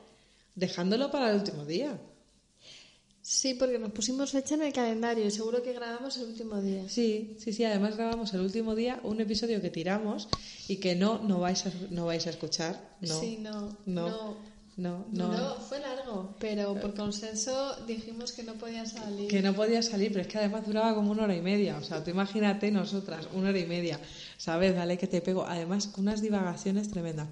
dejándolo 0.55 1.11
para 1.11 1.29
el 1.29 1.37
último 1.37 1.65
día. 1.65 1.99
Sí, 3.21 3.53
porque 3.53 3.77
nos 3.77 3.91
pusimos 3.91 4.31
fecha 4.31 4.55
en 4.55 4.63
el 4.63 4.73
calendario 4.73 5.25
y 5.25 5.29
seguro 5.29 5.61
que 5.61 5.73
grabamos 5.73 6.17
el 6.17 6.25
último 6.29 6.59
día. 6.61 6.89
Sí, 6.89 7.35
sí, 7.39 7.53
sí. 7.53 7.63
Además 7.63 7.95
grabamos 7.95 8.33
el 8.33 8.39
último 8.41 8.73
día 8.73 8.99
un 9.03 9.21
episodio 9.21 9.61
que 9.61 9.69
tiramos 9.69 10.27
y 10.67 10.77
que 10.77 10.95
no, 10.95 11.19
no 11.19 11.39
vais 11.39 11.63
a, 11.67 11.71
no 11.91 12.05
vais 12.07 12.25
a 12.25 12.31
escuchar. 12.31 12.97
No, 13.01 13.19
Sí, 13.19 13.37
no. 13.39 13.77
no, 13.85 14.09
no. 14.09 14.37
No, 14.79 15.05
no. 15.11 15.27
No, 15.27 15.55
fue 15.55 15.79
largo, 15.81 16.35
pero 16.39 16.73
por 16.79 16.93
consenso 16.95 17.75
dijimos 17.85 18.31
que 18.31 18.43
no 18.43 18.53
podía 18.53 18.85
salir. 18.85 19.27
Que 19.27 19.41
no 19.41 19.53
podía 19.53 19.83
salir, 19.83 20.09
pero 20.13 20.21
es 20.21 20.27
que 20.27 20.37
además 20.37 20.65
duraba 20.65 20.95
como 20.95 21.11
una 21.11 21.23
hora 21.23 21.35
y 21.35 21.41
media. 21.41 21.77
O 21.77 21.83
sea, 21.83 22.01
tú 22.01 22.11
imagínate 22.11 22.71
nosotras, 22.71 23.27
una 23.33 23.49
hora 23.49 23.59
y 23.59 23.65
media. 23.65 23.99
¿Sabes? 24.37 24.73
Dale 24.73 24.97
que 24.97 25.07
te 25.07 25.19
pego. 25.21 25.45
Además, 25.45 25.87
con 25.87 26.07
unas 26.07 26.21
divagaciones 26.21 26.89
tremendas. 26.89 27.27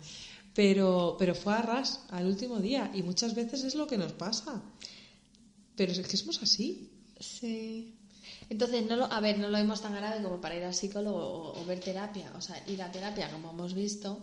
Pero, 0.53 1.15
pero 1.17 1.36
fue 1.36 1.53
a 1.53 1.62
ras 1.62 2.01
al 2.10 2.25
último 2.25 2.57
día 2.60 2.91
y 2.93 3.01
muchas 3.01 3.33
veces 3.33 3.63
es 3.63 3.75
lo 3.75 3.88
que 3.88 3.97
nos 3.97 4.12
pasa. 4.12 4.62
Pero 5.77 5.93
es 5.93 6.05
que 6.05 6.17
somos 6.17 6.43
así. 6.43 6.91
Sí. 7.17 7.95
Entonces, 8.49 8.86
no 8.88 8.97
lo, 8.97 9.05
a 9.05 9.21
ver, 9.21 9.39
no 9.39 9.47
lo 9.47 9.57
vemos 9.57 9.81
tan 9.81 9.95
grave 9.95 10.21
como 10.21 10.41
para 10.41 10.55
ir 10.55 10.63
al 10.65 10.73
psicólogo 10.73 11.17
o, 11.17 11.62
o 11.62 11.65
ver 11.65 11.79
terapia, 11.79 12.29
o 12.36 12.41
sea, 12.41 12.62
ir 12.67 12.81
a 12.81 12.91
terapia 12.91 13.31
como 13.31 13.51
hemos 13.51 13.73
visto. 13.73 14.19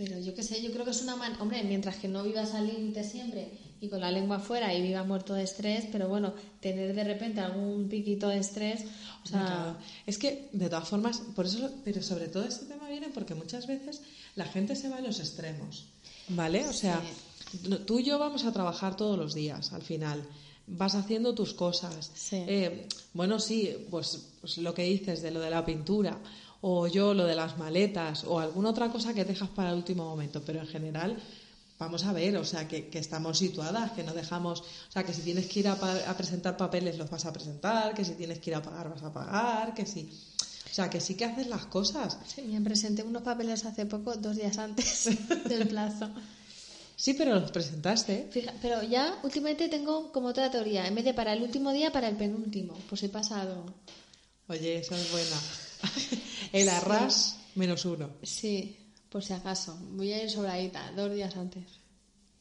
Pero 0.00 0.18
yo 0.18 0.34
qué 0.34 0.42
sé, 0.42 0.62
yo 0.62 0.72
creo 0.72 0.86
que 0.86 0.92
es 0.92 1.02
una 1.02 1.14
man... 1.14 1.36
Hombre, 1.40 1.62
mientras 1.62 1.96
que 1.96 2.08
no 2.08 2.22
vivas 2.22 2.54
al 2.54 2.66
límite 2.66 3.04
siempre 3.04 3.50
y 3.82 3.88
con 3.88 4.00
la 4.00 4.10
lengua 4.10 4.36
afuera 4.36 4.72
y 4.72 4.80
vivas 4.80 5.06
muerto 5.06 5.34
de 5.34 5.42
estrés, 5.42 5.84
pero 5.92 6.08
bueno, 6.08 6.32
tener 6.58 6.94
de 6.94 7.04
repente 7.04 7.40
algún 7.40 7.86
piquito 7.86 8.28
de 8.28 8.38
estrés, 8.38 8.86
o 9.22 9.28
sea, 9.28 9.44
Claro. 9.44 9.76
Es 10.06 10.16
que, 10.16 10.48
de 10.52 10.70
todas 10.70 10.88
formas, 10.88 11.18
por 11.36 11.44
eso, 11.44 11.70
pero 11.84 12.02
sobre 12.02 12.28
todo 12.28 12.44
este 12.44 12.64
tema 12.64 12.88
viene 12.88 13.08
porque 13.12 13.34
muchas 13.34 13.66
veces 13.66 14.00
la 14.36 14.46
gente 14.46 14.74
se 14.74 14.88
va 14.88 14.96
a 14.96 15.00
los 15.02 15.20
extremos, 15.20 15.84
¿vale? 16.28 16.66
O 16.66 16.72
sea, 16.72 17.02
tú 17.86 17.98
y 17.98 18.04
yo 18.04 18.18
vamos 18.18 18.46
a 18.46 18.52
trabajar 18.52 18.96
todos 18.96 19.18
los 19.18 19.34
días, 19.34 19.74
al 19.74 19.82
final. 19.82 20.26
Vas 20.66 20.94
haciendo 20.94 21.34
tus 21.34 21.52
cosas. 21.52 22.10
Sí. 22.14 22.36
Eh, 22.48 22.86
bueno, 23.12 23.38
sí, 23.38 23.86
pues, 23.90 24.28
pues 24.40 24.56
lo 24.56 24.72
que 24.72 24.84
dices 24.84 25.20
de 25.20 25.30
lo 25.30 25.40
de 25.40 25.50
la 25.50 25.62
pintura, 25.62 26.18
o 26.62 26.86
yo 26.86 27.14
lo 27.14 27.24
de 27.24 27.34
las 27.34 27.56
maletas, 27.58 28.24
o 28.24 28.38
alguna 28.38 28.70
otra 28.70 28.90
cosa 28.90 29.14
que 29.14 29.24
dejas 29.24 29.48
para 29.48 29.70
el 29.70 29.76
último 29.76 30.04
momento, 30.04 30.42
pero 30.44 30.60
en 30.60 30.66
general. 30.66 31.16
Vamos 31.78 32.04
a 32.04 32.12
ver, 32.12 32.36
o 32.36 32.44
sea, 32.44 32.68
que, 32.68 32.88
que 32.90 32.98
estamos 32.98 33.38
situadas, 33.38 33.92
que 33.92 34.04
no 34.04 34.12
dejamos, 34.12 34.60
o 34.60 34.92
sea, 34.92 35.02
que 35.02 35.14
si 35.14 35.22
tienes 35.22 35.46
que 35.46 35.60
ir 35.60 35.68
a, 35.68 35.72
a 35.72 36.14
presentar 36.14 36.58
papeles 36.58 36.98
los 36.98 37.08
vas 37.08 37.24
a 37.24 37.32
presentar, 37.32 37.94
que 37.94 38.04
si 38.04 38.12
tienes 38.12 38.38
que 38.38 38.50
ir 38.50 38.56
a 38.56 38.60
pagar 38.62 38.90
vas 38.90 39.02
a 39.02 39.10
pagar, 39.10 39.72
que 39.72 39.86
sí. 39.86 40.10
O 40.70 40.74
sea, 40.74 40.90
que 40.90 41.00
sí 41.00 41.14
que 41.14 41.24
haces 41.24 41.46
las 41.46 41.64
cosas. 41.64 42.18
sí, 42.26 42.42
me 42.42 42.60
presenté 42.60 43.02
unos 43.02 43.22
papeles 43.22 43.64
hace 43.64 43.86
poco, 43.86 44.14
dos 44.16 44.36
días 44.36 44.58
antes 44.58 45.08
del 45.48 45.66
plazo. 45.68 46.10
Sí, 46.96 47.14
pero 47.14 47.40
los 47.40 47.50
presentaste. 47.50 48.28
Fija- 48.30 48.52
pero 48.60 48.82
ya 48.82 49.18
últimamente 49.22 49.70
tengo 49.70 50.12
como 50.12 50.28
otra 50.28 50.50
teoría, 50.50 50.86
en 50.86 50.94
vez 50.94 51.06
de 51.06 51.14
para 51.14 51.32
el 51.32 51.42
último 51.42 51.72
día, 51.72 51.90
para 51.90 52.08
el 52.08 52.16
penúltimo, 52.16 52.74
por 52.90 52.98
si 52.98 53.08
pasa 53.08 53.40
algo. 53.40 53.64
Oye, 54.48 54.76
esa 54.80 54.96
es 55.00 55.10
buena. 55.10 55.36
El 56.52 56.68
arras 56.68 57.36
menos 57.54 57.84
uno. 57.84 58.10
Sí, 58.22 58.76
por 59.08 59.22
si 59.22 59.32
acaso. 59.32 59.78
Voy 59.92 60.12
a 60.12 60.22
ir 60.22 60.30
sobradita, 60.30 60.92
dos 60.96 61.12
días 61.14 61.36
antes. 61.36 61.64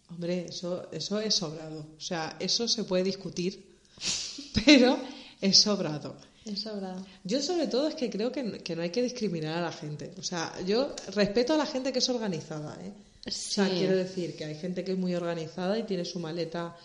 Hombre, 0.10 0.46
eso, 0.50 0.88
eso 0.92 1.20
es 1.20 1.36
sobrado. 1.36 1.86
O 1.98 2.02
sea, 2.02 2.36
eso 2.40 2.68
se 2.68 2.84
puede 2.84 3.04
discutir, 3.04 3.78
pero 4.66 4.98
es 5.40 5.58
sobrado. 5.58 6.16
Es 6.46 6.62
sobrado. 6.62 7.06
Yo 7.24 7.42
sobre 7.42 7.68
todo 7.68 7.88
es 7.88 7.96
que 7.96 8.10
creo 8.10 8.32
que, 8.32 8.64
que 8.64 8.76
no 8.76 8.82
hay 8.82 8.90
que 8.90 9.04
discriminar 9.04 9.58
a 9.58 9.62
la 9.62 9.72
gente. 9.72 10.14
O 10.18 10.24
sea, 10.24 10.52
yo 10.66 10.96
respeto 11.14 11.54
a 11.54 11.58
la 11.58 11.66
gente 11.66 11.92
que 11.94 12.00
es 12.00 12.10
organizada, 12.10 12.78
¿eh? 12.82 12.94
O 13.28 13.32
sea, 13.32 13.66
Sí. 13.68 13.76
quiero 13.78 13.96
decir 13.98 14.36
que 14.36 14.46
hay 14.46 14.56
gente 14.56 14.84
que 14.84 14.94
es 14.94 14.98
muy 14.98 15.14
organizada 15.14 15.78
y 15.78 15.84
tiene 15.84 16.06
su 16.06 16.20
maleta 16.20 16.76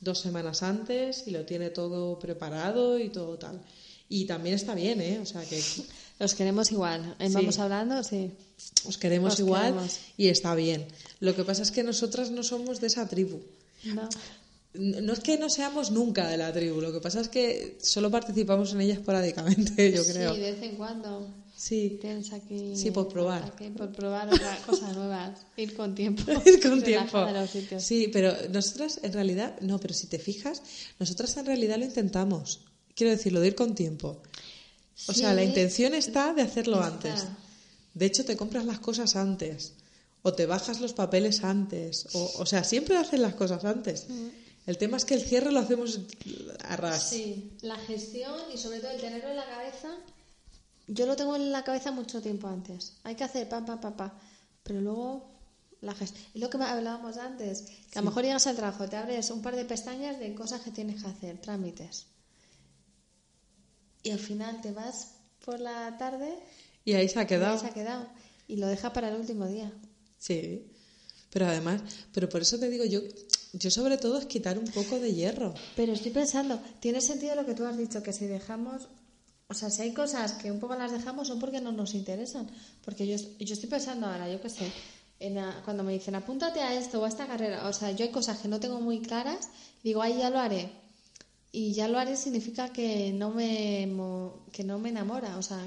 dos 0.00 0.18
semanas 0.20 0.62
antes 0.62 1.26
y 1.26 1.30
lo 1.30 1.46
tiene 1.46 1.70
todo 1.70 2.18
preparado 2.18 2.98
y 2.98 3.08
todo 3.08 3.38
tal. 3.38 3.62
Y 4.08 4.26
también 4.26 4.56
está 4.56 4.74
bien, 4.74 5.00
¿eh? 5.00 5.20
O 5.20 5.24
sea, 5.24 5.42
que 5.46 5.62
Los 6.18 6.34
queremos 6.34 6.70
igual. 6.70 7.16
¿En 7.18 7.28
Sí. 7.28 7.34
Vamos 7.34 7.58
hablando, 7.58 8.02
sí. 8.04 8.30
os 8.86 8.98
queremos 8.98 9.34
Os 9.34 9.40
igual 9.40 9.72
queremos. 9.72 9.98
y 10.16 10.28
está 10.28 10.54
bien. 10.54 10.86
Lo 11.20 11.34
que 11.34 11.44
pasa 11.44 11.62
es 11.62 11.70
que 11.70 11.82
nosotras 11.82 12.30
no 12.30 12.42
somos 12.42 12.80
de 12.80 12.86
esa 12.86 13.08
tribu. 13.08 13.40
No. 13.84 14.08
No 14.74 15.12
es 15.12 15.20
que 15.20 15.38
no 15.38 15.48
seamos 15.50 15.92
nunca 15.92 16.28
de 16.28 16.36
la 16.36 16.52
tribu, 16.52 16.80
lo 16.80 16.92
que 16.92 17.00
pasa 17.00 17.20
es 17.20 17.28
que 17.28 17.78
solo 17.80 18.10
participamos 18.10 18.72
en 18.72 18.80
ella 18.80 18.94
esporádicamente, 18.94 19.92
yo 19.96 20.04
creo. 20.04 20.34
Sí, 20.34 20.40
de 20.40 20.52
vez 20.52 20.62
en 20.62 20.76
cuando. 20.76 21.28
Sí, 21.56 21.98
Tienes 22.00 22.32
aquí. 22.32 22.76
Sí, 22.76 22.90
por 22.90 23.08
probar. 23.08 23.44
aquí 23.44 23.70
por 23.70 23.92
probar 23.92 24.28
cosas 24.66 24.96
nuevas. 24.96 25.38
Ir 25.56 25.74
con 25.76 25.94
tiempo. 25.94 26.24
ir 26.46 26.60
con 26.60 26.82
tiempo. 26.82 27.24
Sí, 27.78 28.08
pero 28.12 28.34
nosotras 28.50 28.98
en 29.02 29.12
realidad, 29.12 29.54
no, 29.60 29.78
pero 29.78 29.94
si 29.94 30.08
te 30.08 30.18
fijas, 30.18 30.62
nosotras 30.98 31.36
en 31.36 31.46
realidad 31.46 31.78
lo 31.78 31.84
intentamos. 31.84 32.60
Quiero 32.96 33.12
decirlo, 33.12 33.40
de 33.40 33.46
ir 33.48 33.54
con 33.54 33.74
tiempo. 33.76 34.22
O 35.08 35.12
Sí, 35.12 35.20
sea, 35.20 35.34
la 35.34 35.42
intención 35.42 35.94
está 35.94 36.32
de 36.34 36.42
hacerlo 36.42 36.76
está. 36.76 36.86
antes. 36.86 37.24
De 37.94 38.06
hecho, 38.06 38.24
te 38.24 38.36
compras 38.36 38.64
las 38.64 38.78
cosas 38.80 39.16
antes. 39.16 39.72
O 40.22 40.32
te 40.32 40.46
bajas 40.46 40.80
los 40.80 40.92
papeles 40.94 41.44
antes. 41.44 42.06
O, 42.14 42.32
o 42.38 42.46
sea, 42.46 42.64
siempre 42.64 42.96
haces 42.96 43.20
las 43.20 43.34
cosas 43.34 43.64
antes. 43.64 44.06
El 44.66 44.78
tema 44.78 44.96
es 44.96 45.04
que 45.04 45.14
el 45.14 45.20
cierre 45.22 45.52
lo 45.52 45.60
hacemos 45.60 46.00
a 46.66 46.76
ras. 46.76 47.10
Sí, 47.10 47.52
la 47.60 47.76
gestión 47.76 48.34
y 48.52 48.56
sobre 48.56 48.80
todo 48.80 48.90
el 48.92 49.00
tenerlo 49.00 49.28
en 49.30 49.36
la 49.36 49.44
cabeza. 49.46 49.90
Yo 50.86 51.06
lo 51.06 51.16
tengo 51.16 51.36
en 51.36 51.52
la 51.52 51.64
cabeza 51.64 51.90
mucho 51.90 52.22
tiempo 52.22 52.48
antes. 52.48 52.94
Hay 53.04 53.14
que 53.14 53.24
hacer 53.24 53.48
pam, 53.48 53.66
pam, 53.66 53.80
pam, 53.80 53.94
pam. 53.96 54.12
Pero 54.62 54.80
luego 54.80 55.30
la 55.82 55.94
gestión. 55.94 56.24
Es 56.34 56.40
lo 56.40 56.48
que 56.48 56.56
hablábamos 56.56 57.18
antes. 57.18 57.64
Que 57.90 57.98
a 57.98 58.02
lo 58.02 58.08
mejor 58.08 58.24
llegas 58.24 58.46
al 58.46 58.56
trabajo, 58.56 58.88
te 58.88 58.96
abres 58.96 59.30
un 59.30 59.42
par 59.42 59.54
de 59.56 59.64
pestañas 59.66 60.18
de 60.18 60.34
cosas 60.34 60.62
que 60.62 60.70
tienes 60.70 61.02
que 61.02 61.08
hacer, 61.10 61.38
trámites. 61.40 62.06
Y 64.04 64.10
al 64.12 64.20
final 64.20 64.60
te 64.60 64.70
vas 64.70 65.16
por 65.44 65.58
la 65.58 65.96
tarde 65.98 66.38
Y 66.84 66.92
ahí 66.92 67.08
se 67.08 67.18
ha 67.18 67.22
y 67.22 67.26
quedado. 67.26 67.54
ahí 67.54 67.58
se 67.60 67.66
ha 67.66 67.74
quedado. 67.74 68.06
Y 68.46 68.56
lo 68.56 68.66
dejas 68.68 68.92
para 68.92 69.08
el 69.08 69.16
último 69.16 69.46
día. 69.48 69.72
Sí. 70.18 70.70
Pero 71.30 71.46
además, 71.46 71.82
pero 72.12 72.28
por 72.28 72.42
eso 72.42 72.58
te 72.60 72.68
digo, 72.70 72.84
yo, 72.84 73.00
yo 73.54 73.70
sobre 73.70 73.98
todo 73.98 74.18
es 74.18 74.26
quitar 74.26 74.56
un 74.58 74.66
poco 74.66 75.00
de 75.00 75.12
hierro. 75.14 75.52
Pero 75.74 75.92
estoy 75.92 76.12
pensando, 76.12 76.60
tiene 76.78 77.00
sentido 77.00 77.34
lo 77.34 77.44
que 77.44 77.54
tú 77.54 77.64
has 77.66 77.76
dicho, 77.76 78.02
que 78.04 78.12
si 78.12 78.26
dejamos, 78.26 78.86
o 79.48 79.54
sea, 79.54 79.68
si 79.70 79.82
hay 79.82 79.92
cosas 79.92 80.34
que 80.34 80.52
un 80.52 80.60
poco 80.60 80.76
las 80.76 80.92
dejamos 80.92 81.26
son 81.26 81.40
porque 81.40 81.60
no 81.60 81.72
nos 81.72 81.94
interesan. 81.94 82.48
Porque 82.84 83.06
yo, 83.08 83.16
yo 83.40 83.54
estoy 83.54 83.68
pensando 83.68 84.06
ahora, 84.06 84.30
yo 84.30 84.40
qué 84.40 84.48
sé, 84.50 84.70
en 85.18 85.34
la- 85.36 85.60
cuando 85.64 85.82
me 85.82 85.92
dicen 85.92 86.14
apúntate 86.14 86.60
a 86.60 86.78
esto 86.78 87.00
o 87.00 87.04
a 87.04 87.08
esta 87.08 87.26
carrera, 87.26 87.66
o 87.68 87.72
sea, 87.72 87.90
yo 87.90 88.04
hay 88.04 88.12
cosas 88.12 88.38
que 88.38 88.46
no 88.48 88.60
tengo 88.60 88.80
muy 88.80 89.00
claras, 89.00 89.48
digo, 89.82 90.02
ahí 90.02 90.18
ya 90.18 90.30
lo 90.30 90.38
haré. 90.38 90.70
Y 91.56 91.72
ya 91.72 91.86
lo 91.86 92.00
haré 92.00 92.16
significa 92.16 92.72
que 92.72 93.12
no 93.12 93.30
me, 93.30 93.88
que 94.50 94.64
no 94.64 94.80
me 94.80 94.88
enamora, 94.88 95.38
o 95.38 95.42
sea, 95.42 95.60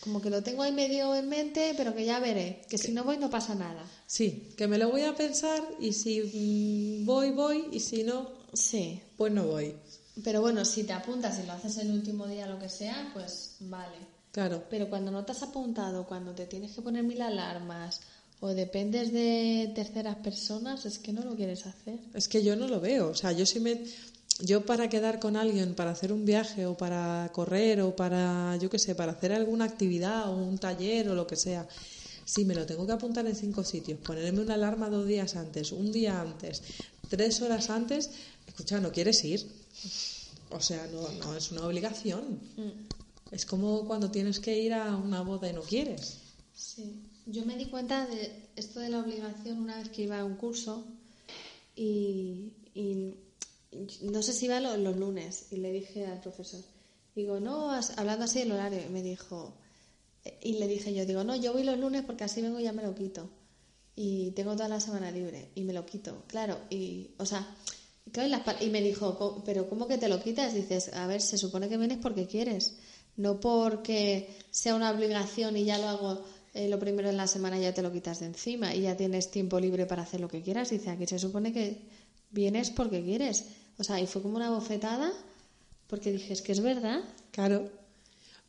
como 0.00 0.22
que 0.22 0.30
lo 0.30 0.42
tengo 0.42 0.62
ahí 0.62 0.72
medio 0.72 1.14
en 1.14 1.28
mente, 1.28 1.74
pero 1.76 1.94
que 1.94 2.06
ya 2.06 2.18
veré, 2.18 2.62
que 2.66 2.78
si 2.78 2.92
no 2.92 3.04
voy 3.04 3.18
no 3.18 3.28
pasa 3.28 3.54
nada. 3.54 3.84
Sí, 4.06 4.54
que 4.56 4.66
me 4.66 4.78
lo 4.78 4.90
voy 4.90 5.02
a 5.02 5.14
pensar 5.14 5.62
y 5.78 5.92
si 5.92 7.02
voy, 7.04 7.30
voy 7.32 7.66
y 7.72 7.80
si 7.80 8.04
no, 8.04 8.30
Sí, 8.54 9.02
pues 9.18 9.32
no 9.34 9.46
voy. 9.46 9.74
pero 10.22 10.40
bueno, 10.40 10.64
si 10.64 10.84
te 10.84 10.94
apuntas 10.94 11.38
y 11.42 11.46
lo 11.46 11.52
haces 11.52 11.76
el 11.76 11.90
último 11.90 12.26
día, 12.26 12.46
lo 12.46 12.58
que 12.58 12.70
sea, 12.70 13.10
pues 13.12 13.56
vale. 13.60 13.98
Claro. 14.32 14.64
Pero 14.70 14.88
cuando 14.88 15.10
no 15.10 15.26
te 15.26 15.32
has 15.32 15.42
apuntado, 15.42 16.06
cuando 16.06 16.32
te 16.34 16.46
tienes 16.46 16.72
que 16.72 16.80
poner 16.80 17.02
mil 17.04 17.20
alarmas 17.20 18.00
o 18.40 18.48
dependes 18.48 19.12
de 19.12 19.70
terceras 19.74 20.16
personas, 20.16 20.86
es 20.86 20.98
que 20.98 21.12
no 21.12 21.22
lo 21.22 21.36
quieres 21.36 21.66
hacer. 21.66 21.98
Es 22.14 22.28
que 22.28 22.42
yo 22.42 22.56
no 22.56 22.66
lo 22.66 22.80
veo. 22.80 23.10
O 23.10 23.14
sea, 23.14 23.32
yo 23.32 23.44
sí 23.44 23.60
me. 23.60 23.84
Yo 24.40 24.66
para 24.66 24.88
quedar 24.88 25.20
con 25.20 25.36
alguien, 25.36 25.74
para 25.74 25.92
hacer 25.92 26.12
un 26.12 26.24
viaje 26.24 26.66
o 26.66 26.76
para 26.76 27.30
correr 27.32 27.80
o 27.82 27.94
para, 27.94 28.56
yo 28.56 28.68
qué 28.68 28.80
sé, 28.80 28.94
para 28.94 29.12
hacer 29.12 29.32
alguna 29.32 29.64
actividad 29.64 30.28
o 30.28 30.36
un 30.36 30.58
taller 30.58 31.08
o 31.08 31.14
lo 31.14 31.26
que 31.26 31.36
sea, 31.36 31.68
si 32.24 32.44
me 32.44 32.54
lo 32.54 32.66
tengo 32.66 32.86
que 32.86 32.92
apuntar 32.92 33.26
en 33.26 33.36
cinco 33.36 33.62
sitios, 33.62 34.00
ponerme 34.00 34.40
una 34.40 34.54
alarma 34.54 34.90
dos 34.90 35.06
días 35.06 35.36
antes, 35.36 35.70
un 35.70 35.92
día 35.92 36.20
antes, 36.20 36.62
tres 37.08 37.42
horas 37.42 37.70
antes, 37.70 38.10
escucha, 38.46 38.80
no 38.80 38.90
quieres 38.90 39.22
ir. 39.24 39.46
O 40.50 40.60
sea, 40.60 40.86
no, 40.88 41.08
no 41.24 41.36
es 41.36 41.52
una 41.52 41.66
obligación. 41.66 42.40
Es 43.30 43.46
como 43.46 43.86
cuando 43.86 44.10
tienes 44.10 44.40
que 44.40 44.58
ir 44.58 44.72
a 44.72 44.96
una 44.96 45.22
boda 45.22 45.48
y 45.48 45.52
no 45.52 45.62
quieres. 45.62 46.18
Sí. 46.54 47.02
Yo 47.26 47.44
me 47.44 47.56
di 47.56 47.66
cuenta 47.66 48.06
de 48.06 48.48
esto 48.56 48.80
de 48.80 48.90
la 48.90 49.00
obligación 49.00 49.58
una 49.58 49.78
vez 49.78 49.88
que 49.88 50.02
iba 50.02 50.20
a 50.20 50.24
un 50.24 50.36
curso 50.36 50.84
y, 51.74 52.52
y 52.74 53.14
no 54.02 54.22
sé 54.22 54.32
si 54.32 54.46
iba 54.46 54.60
lo- 54.60 54.76
los 54.76 54.96
lunes 54.96 55.46
y 55.50 55.56
le 55.56 55.72
dije 55.72 56.06
al 56.06 56.20
profesor, 56.20 56.60
digo, 57.14 57.40
no, 57.40 57.70
hablando 57.96 58.24
así 58.24 58.40
del 58.40 58.52
horario, 58.52 58.80
y 58.86 58.90
me 58.90 59.02
dijo, 59.02 59.54
y 60.42 60.54
le 60.54 60.66
dije 60.68 60.94
yo, 60.94 61.04
digo, 61.06 61.24
no, 61.24 61.36
yo 61.36 61.52
voy 61.52 61.64
los 61.64 61.78
lunes 61.78 62.02
porque 62.02 62.24
así 62.24 62.40
vengo 62.42 62.58
y 62.60 62.64
ya 62.64 62.72
me 62.72 62.82
lo 62.82 62.94
quito. 62.94 63.28
Y 63.96 64.32
tengo 64.32 64.52
toda 64.54 64.68
la 64.68 64.80
semana 64.80 65.10
libre 65.10 65.50
y 65.54 65.62
me 65.62 65.72
lo 65.72 65.86
quito, 65.86 66.24
claro. 66.26 66.58
Y, 66.70 67.10
o 67.18 67.26
sea, 67.26 67.46
claro, 68.10 68.42
y, 68.60 68.68
me 68.70 68.80
dijo, 68.82 69.16
"¿Cómo- 69.16 69.44
pero 69.44 69.68
¿cómo 69.68 69.86
que 69.86 69.98
te 69.98 70.08
lo 70.08 70.20
quitas? 70.22 70.52
Dices, 70.54 70.92
a 70.94 71.06
ver, 71.06 71.20
se 71.20 71.38
supone 71.38 71.68
que 71.68 71.76
vienes 71.76 71.98
porque 71.98 72.26
quieres, 72.26 72.76
no 73.16 73.38
porque 73.38 74.28
sea 74.50 74.74
una 74.74 74.90
obligación 74.90 75.56
y 75.56 75.64
ya 75.64 75.78
lo 75.78 75.88
hago 75.88 76.24
eh, 76.54 76.68
lo 76.68 76.78
primero 76.78 77.08
en 77.10 77.16
la 77.16 77.26
semana, 77.26 77.58
ya 77.58 77.74
te 77.74 77.82
lo 77.82 77.90
quitas 77.92 78.20
de 78.20 78.26
encima 78.26 78.74
y 78.76 78.82
ya 78.82 78.96
tienes 78.96 79.30
tiempo 79.32 79.58
libre 79.58 79.86
para 79.86 80.02
hacer 80.02 80.20
lo 80.20 80.28
que 80.28 80.40
quieras. 80.42 80.70
Dice, 80.70 80.88
aquí 80.90 81.04
se 81.06 81.18
supone 81.18 81.52
que 81.52 81.82
vienes 82.30 82.70
porque 82.70 83.02
quieres. 83.02 83.44
O 83.78 83.84
sea, 83.84 84.00
y 84.00 84.06
fue 84.06 84.22
como 84.22 84.36
una 84.36 84.50
bofetada 84.50 85.12
porque 85.88 86.12
dije, 86.12 86.32
es 86.32 86.42
que 86.42 86.52
es 86.52 86.60
verdad. 86.60 87.00
Claro. 87.32 87.70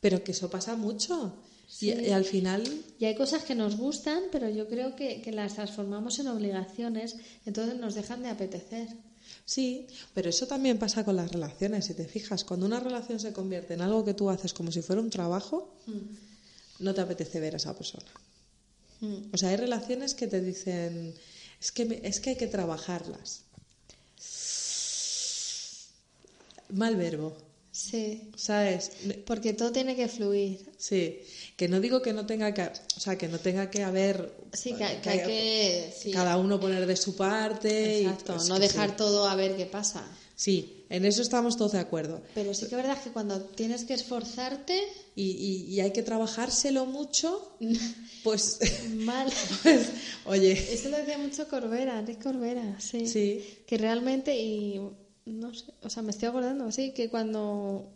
Pero 0.00 0.22
que 0.24 0.32
eso 0.32 0.48
pasa 0.50 0.76
mucho. 0.76 1.32
Y- 1.80 1.90
Sí. 1.90 1.90
y 1.90 2.10
al 2.10 2.24
final 2.24 2.62
Y 3.00 3.06
hay 3.06 3.16
cosas 3.16 3.42
que 3.42 3.54
nos 3.56 3.76
gustan, 3.76 4.22
pero 4.30 4.48
yo 4.48 4.68
creo 4.68 4.94
que, 4.94 5.20
que 5.20 5.32
las 5.32 5.54
transformamos 5.54 6.18
en 6.20 6.28
obligaciones, 6.28 7.16
entonces 7.44 7.76
nos 7.78 7.94
dejan 7.94 8.22
de 8.22 8.28
apetecer. 8.30 8.86
Sí, 9.44 9.88
pero 10.14 10.30
eso 10.30 10.46
también 10.46 10.78
pasa 10.78 11.04
con 11.04 11.16
las 11.16 11.32
relaciones, 11.32 11.86
si 11.86 11.94
te 11.94 12.06
fijas, 12.06 12.44
cuando 12.44 12.66
una 12.66 12.78
relación 12.78 13.18
se 13.18 13.32
convierte 13.32 13.74
en 13.74 13.80
algo 13.80 14.04
que 14.04 14.14
tú 14.14 14.30
haces 14.30 14.52
como 14.52 14.70
si 14.70 14.80
fuera 14.82 15.02
un 15.02 15.10
trabajo, 15.10 15.74
no 16.78 16.94
te 16.94 17.00
apetece 17.00 17.40
ver 17.40 17.54
a 17.54 17.56
esa 17.56 17.76
persona. 17.76 18.06
Mm. 19.00 19.34
O 19.34 19.36
sea, 19.36 19.48
hay 19.50 19.56
relaciones 19.56 20.14
que 20.14 20.28
te 20.28 20.40
dicen, 20.40 21.14
es 21.60 21.72
que, 21.72 21.84
me- 21.84 22.00
es 22.04 22.20
que 22.20 22.30
hay 22.30 22.36
que 22.36 22.46
trabajarlas. 22.46 23.42
Mal 26.70 26.96
verbo, 26.96 27.36
Sí, 27.70 28.30
¿sabes? 28.36 28.90
porque 29.26 29.52
todo 29.52 29.70
tiene 29.70 29.94
que 29.94 30.08
fluir. 30.08 30.70
Sí, 30.78 31.18
que 31.56 31.68
no 31.68 31.78
digo 31.78 32.00
que 32.00 32.14
no 32.14 32.24
tenga 32.24 32.54
que, 32.54 32.62
o 32.62 33.00
sea, 33.00 33.18
que 33.18 33.28
no 33.28 33.38
tenga 33.38 33.70
que 33.70 33.82
haber 33.82 34.32
Sí, 34.54 34.72
que, 34.72 34.98
que 35.02 35.10
hay 35.10 35.18
que... 35.20 35.92
sí, 35.94 36.10
cada 36.10 36.38
uno 36.38 36.58
poner 36.58 36.86
de 36.86 36.96
su 36.96 37.14
parte. 37.16 38.00
y- 38.00 38.06
exacto, 38.06 38.36
es 38.36 38.48
no 38.48 38.54
que 38.54 38.62
dejar 38.62 38.90
sí. 38.90 38.96
todo 38.96 39.28
a 39.28 39.34
ver 39.36 39.56
qué 39.56 39.66
pasa. 39.66 40.08
Sí, 40.34 40.84
en 40.88 41.04
eso 41.04 41.20
estamos 41.20 41.56
todos 41.58 41.72
de 41.72 41.78
acuerdo. 41.80 42.22
Pero 42.34 42.54
sí 42.54 42.60
que 42.66 42.76
es 42.76 42.82
verdad 42.82 43.02
que 43.02 43.10
cuando 43.10 43.40
tienes 43.42 43.84
que 43.84 43.92
esforzarte, 43.94 44.82
y, 45.14 45.30
y- 45.32 45.74
y 45.74 45.80
hay 45.80 45.92
que 45.92 46.02
trabajárselo 46.02 46.86
mucho, 46.86 47.56
pues, 48.24 48.58
mal. 48.94 49.30
pues, 49.62 49.88
oye, 50.24 50.52
Eso 50.52 50.88
lo 50.88 50.96
decía 50.96 51.18
mucho 51.18 51.46
Corbera, 51.48 51.98
Enrique 51.98 52.22
Corbera, 52.22 52.80
sí. 52.80 53.06
Sí. 53.06 53.58
Que 53.66 53.76
realmente, 53.76 54.34
y 54.38 54.80
no 55.26 55.52
sé, 55.52 55.72
o 55.82 55.90
sea, 55.90 56.02
me 56.02 56.10
estoy 56.10 56.28
acordando, 56.28 56.70
sí, 56.72 56.92
que 56.92 57.10
cuando 57.10 57.90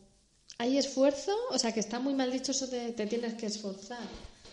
hay 0.58 0.76
esfuerzo, 0.76 1.32
o 1.50 1.58
sea, 1.58 1.72
que 1.72 1.80
está 1.80 1.98
muy 1.98 2.14
mal 2.14 2.30
dicho 2.30 2.52
eso 2.52 2.66
de 2.66 2.92
te 2.92 3.06
tienes 3.06 3.34
que 3.34 3.46
esforzar. 3.46 4.06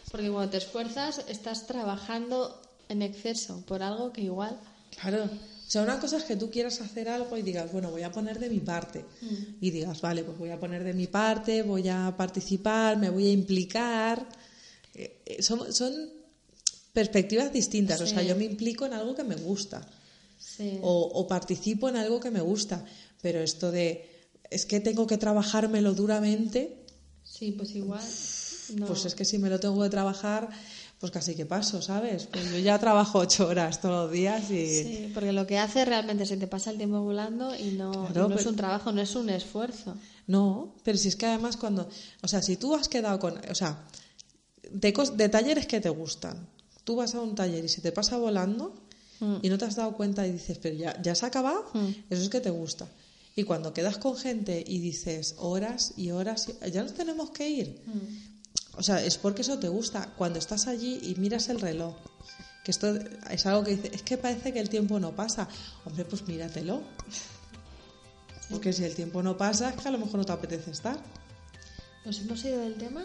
Porque 0.10 0.30
cuando 0.30 0.52
te 0.52 0.58
esfuerzas, 0.58 1.22
estás 1.28 1.68
trabajando 1.68 2.62
en 2.88 3.02
exceso 3.02 3.62
por 3.66 3.84
algo 3.84 4.14
que 4.14 4.22
igual. 4.22 4.58
claro. 5.00 5.26
O 5.26 5.70
sea, 5.70 5.82
una 5.82 6.00
cosa 6.00 6.16
es 6.16 6.24
que 6.24 6.38
tú 6.38 6.50
quieras 6.50 6.80
hacer 6.80 7.10
algo 7.10 7.36
y 7.36 7.42
digas, 7.42 7.70
bueno, 7.74 7.92
voy 7.92 8.04
a 8.04 8.10
poner 8.10 8.40
de 8.40 8.50
mi 8.50 8.62
parte. 8.62 9.04
Y 9.60 9.70
digas, 9.70 10.00
vale, 10.00 10.24
pues 10.24 10.38
voy 10.38 10.50
a 10.50 10.58
poner 10.58 10.82
de 10.86 10.94
mi 10.94 11.08
parte, 11.08 11.62
voy 11.62 11.90
a 11.90 12.16
participar, 12.16 12.96
me 12.96 13.10
voy 13.10 13.28
a 13.28 13.32
implicar. 13.34 14.30
Eh, 14.94 15.20
eh, 15.26 15.44
son, 15.44 15.74
son 15.74 16.10
perspectivas 16.94 17.52
distintas. 17.52 18.00
O 18.00 18.08
sea, 18.08 18.24
yo 18.24 18.38
me 18.38 18.46
implico 18.46 18.86
en 18.86 18.94
algo 18.94 19.14
que 19.14 19.26
me 19.26 19.36
gusta. 19.36 19.86
Sí. 20.58 20.80
o, 20.82 21.12
o 21.14 21.28
participo 21.28 21.88
en 21.88 21.98
algo 21.98 22.20
que 22.20 22.32
me 22.32 22.42
gusta. 22.42 22.84
Pero 23.22 23.40
esto 23.40 23.72
de 23.72 24.10
es 24.50 24.66
que 24.66 24.80
tengo 24.80 25.06
que 25.08 25.18
trabajármelo 25.18 25.94
duramente, 25.94 26.84
Sí, 27.28 27.52
pues 27.52 27.76
igual. 27.76 28.04
No. 28.76 28.88
Pues 28.88 29.06
es 29.06 29.14
que 29.16 29.26
si 29.26 29.38
me 29.38 29.50
lo 29.50 29.60
tengo 29.60 29.82
que 29.84 29.90
trabajar, 29.90 30.50
pues 31.00 31.12
casi 31.12 31.36
que 31.36 31.46
paso, 31.46 31.82
¿sabes? 31.82 32.28
Pues 32.32 32.52
yo 32.52 32.58
ya 32.58 32.80
trabajo 32.80 33.20
ocho 33.20 33.48
horas 33.48 33.80
todos 33.82 34.06
los 34.06 34.12
días 34.12 34.50
y... 34.50 34.84
Sí, 34.84 35.12
porque 35.14 35.32
lo 35.32 35.46
que 35.46 35.58
hace 35.60 35.86
realmente 35.86 36.26
se 36.26 36.38
te 36.38 36.48
pasa 36.48 36.72
el 36.72 36.78
tiempo 36.78 37.00
volando 37.02 37.56
y 37.56 37.72
no, 37.72 37.92
Claro, 37.92 38.26
y 38.26 38.30
no 38.30 38.36
es 38.36 38.46
un 38.46 38.56
trabajo, 38.56 38.92
no 38.92 39.02
es 39.02 39.16
un 39.16 39.30
esfuerzo. 39.30 39.96
No, 40.26 40.76
pero 40.84 40.98
si 40.98 41.10
es 41.10 41.16
que 41.16 41.26
además 41.26 41.58
cuando... 41.58 41.90
O 42.24 42.28
sea, 42.28 42.42
si 42.42 42.58
tú 42.58 42.76
has 42.76 42.90
quedado 42.90 43.20
con... 43.20 43.40
O 43.52 43.56
sea, 43.56 43.86
de, 44.72 44.94
de 45.16 45.30
talleres 45.30 45.68
que 45.68 45.80
te 45.80 45.90
gustan, 45.90 46.48
tú 46.84 46.96
vas 46.96 47.14
a 47.14 47.22
un 47.22 47.36
taller 47.36 47.64
y 47.64 47.70
se 47.70 47.82
te 47.82 47.92
pasa 47.92 48.18
volando 48.18 48.87
Mm. 49.20 49.38
y 49.42 49.50
no 49.50 49.58
te 49.58 49.66
has 49.66 49.76
dado 49.76 49.94
cuenta 49.94 50.26
y 50.28 50.32
dices, 50.32 50.58
pero 50.62 50.76
ya, 50.76 51.02
ya 51.02 51.16
se 51.16 51.26
ha 51.26 51.30
acabado, 51.30 51.66
Mm. 51.74 51.88
eso 52.10 52.22
es 52.24 52.30
que 52.30 52.40
te 52.42 52.50
gusta. 52.50 52.88
Y 53.36 53.44
cuando 53.44 53.74
quedas 53.74 53.98
con 53.98 54.16
gente 54.18 54.64
y 54.66 54.80
dices 54.80 55.36
horas 55.38 55.94
y 55.98 56.12
horas, 56.12 56.48
y- 56.50 56.72
ya 56.72 56.84
nos 56.84 56.94
tenemos 56.94 57.30
que 57.32 57.48
ir. 57.50 57.82
O 58.76 58.84
sea, 58.84 59.04
es 59.04 59.18
porque 59.18 59.42
eso 59.44 59.58
te 59.60 59.68
gusta. 59.70 60.14
Cuando 60.18 60.40
estás 60.40 60.68
allí 60.68 61.00
y 61.04 61.16
miras 61.16 61.50
el 61.50 61.60
reloj, 61.62 61.96
que 62.64 62.72
esto 62.72 62.96
es 63.30 63.46
algo 63.46 63.64
que 63.64 63.76
dice, 63.76 63.92
es 63.94 64.02
que 64.04 64.18
parece 64.18 64.54
que 64.54 64.60
el 64.60 64.70
tiempo 64.70 65.00
no 65.00 65.16
pasa. 65.16 65.48
Hombre, 65.86 66.04
pues 66.06 66.28
míratelo. 66.28 66.82
Porque 68.50 68.72
si 68.74 68.84
el 68.86 68.96
tiempo 68.96 69.22
no 69.22 69.38
pasa, 69.38 69.70
es 69.70 69.76
que 69.82 69.88
a 69.88 69.92
lo 69.92 69.98
mejor 70.00 70.16
no 70.20 70.26
te 70.26 70.32
apetece 70.32 70.72
estar. 70.72 70.98
¿Nos 72.06 72.20
hemos 72.20 72.44
ido 72.46 72.60
del 72.60 72.76
tema? 72.76 73.04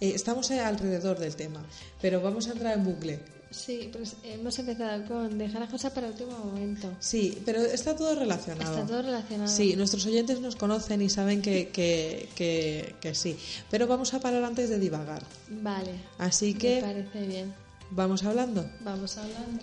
Eh, 0.00 0.12
estamos 0.14 0.50
eh, 0.50 0.60
alrededor 0.60 1.18
del 1.18 1.36
tema, 1.36 1.64
pero 2.02 2.20
vamos 2.20 2.48
a 2.48 2.52
entrar 2.52 2.76
en 2.76 2.84
bucle. 2.84 3.20
Sí, 3.54 3.88
pero 3.92 4.02
es- 4.04 4.16
hemos 4.24 4.58
empezado 4.58 5.04
con 5.06 5.38
dejar 5.38 5.60
las 5.60 5.70
cosas 5.70 5.92
para 5.92 6.08
el 6.08 6.12
último 6.14 6.36
momento. 6.38 6.92
Sí, 6.98 7.38
pero 7.46 7.62
está 7.62 7.94
todo 7.94 8.14
relacionado. 8.14 8.72
Está 8.74 8.86
todo 8.86 9.02
relacionado. 9.02 9.48
Sí, 9.50 9.76
nuestros 9.76 10.04
oyentes 10.06 10.40
nos 10.40 10.56
conocen 10.56 11.00
y 11.02 11.08
saben 11.08 11.40
que, 11.40 11.68
que, 11.68 12.28
que, 12.34 12.94
que 13.00 13.14
sí. 13.14 13.36
Pero 13.70 13.86
vamos 13.86 14.12
a 14.14 14.20
parar 14.20 14.42
antes 14.44 14.68
de 14.70 14.78
divagar. 14.78 15.22
Vale. 15.48 15.92
Así 16.18 16.52
Me 16.54 16.58
que 16.58 16.80
parece 16.80 17.26
bien. 17.26 17.54
vamos 17.90 18.24
hablando. 18.24 18.68
Vamos 18.80 19.16
hablando. 19.16 19.62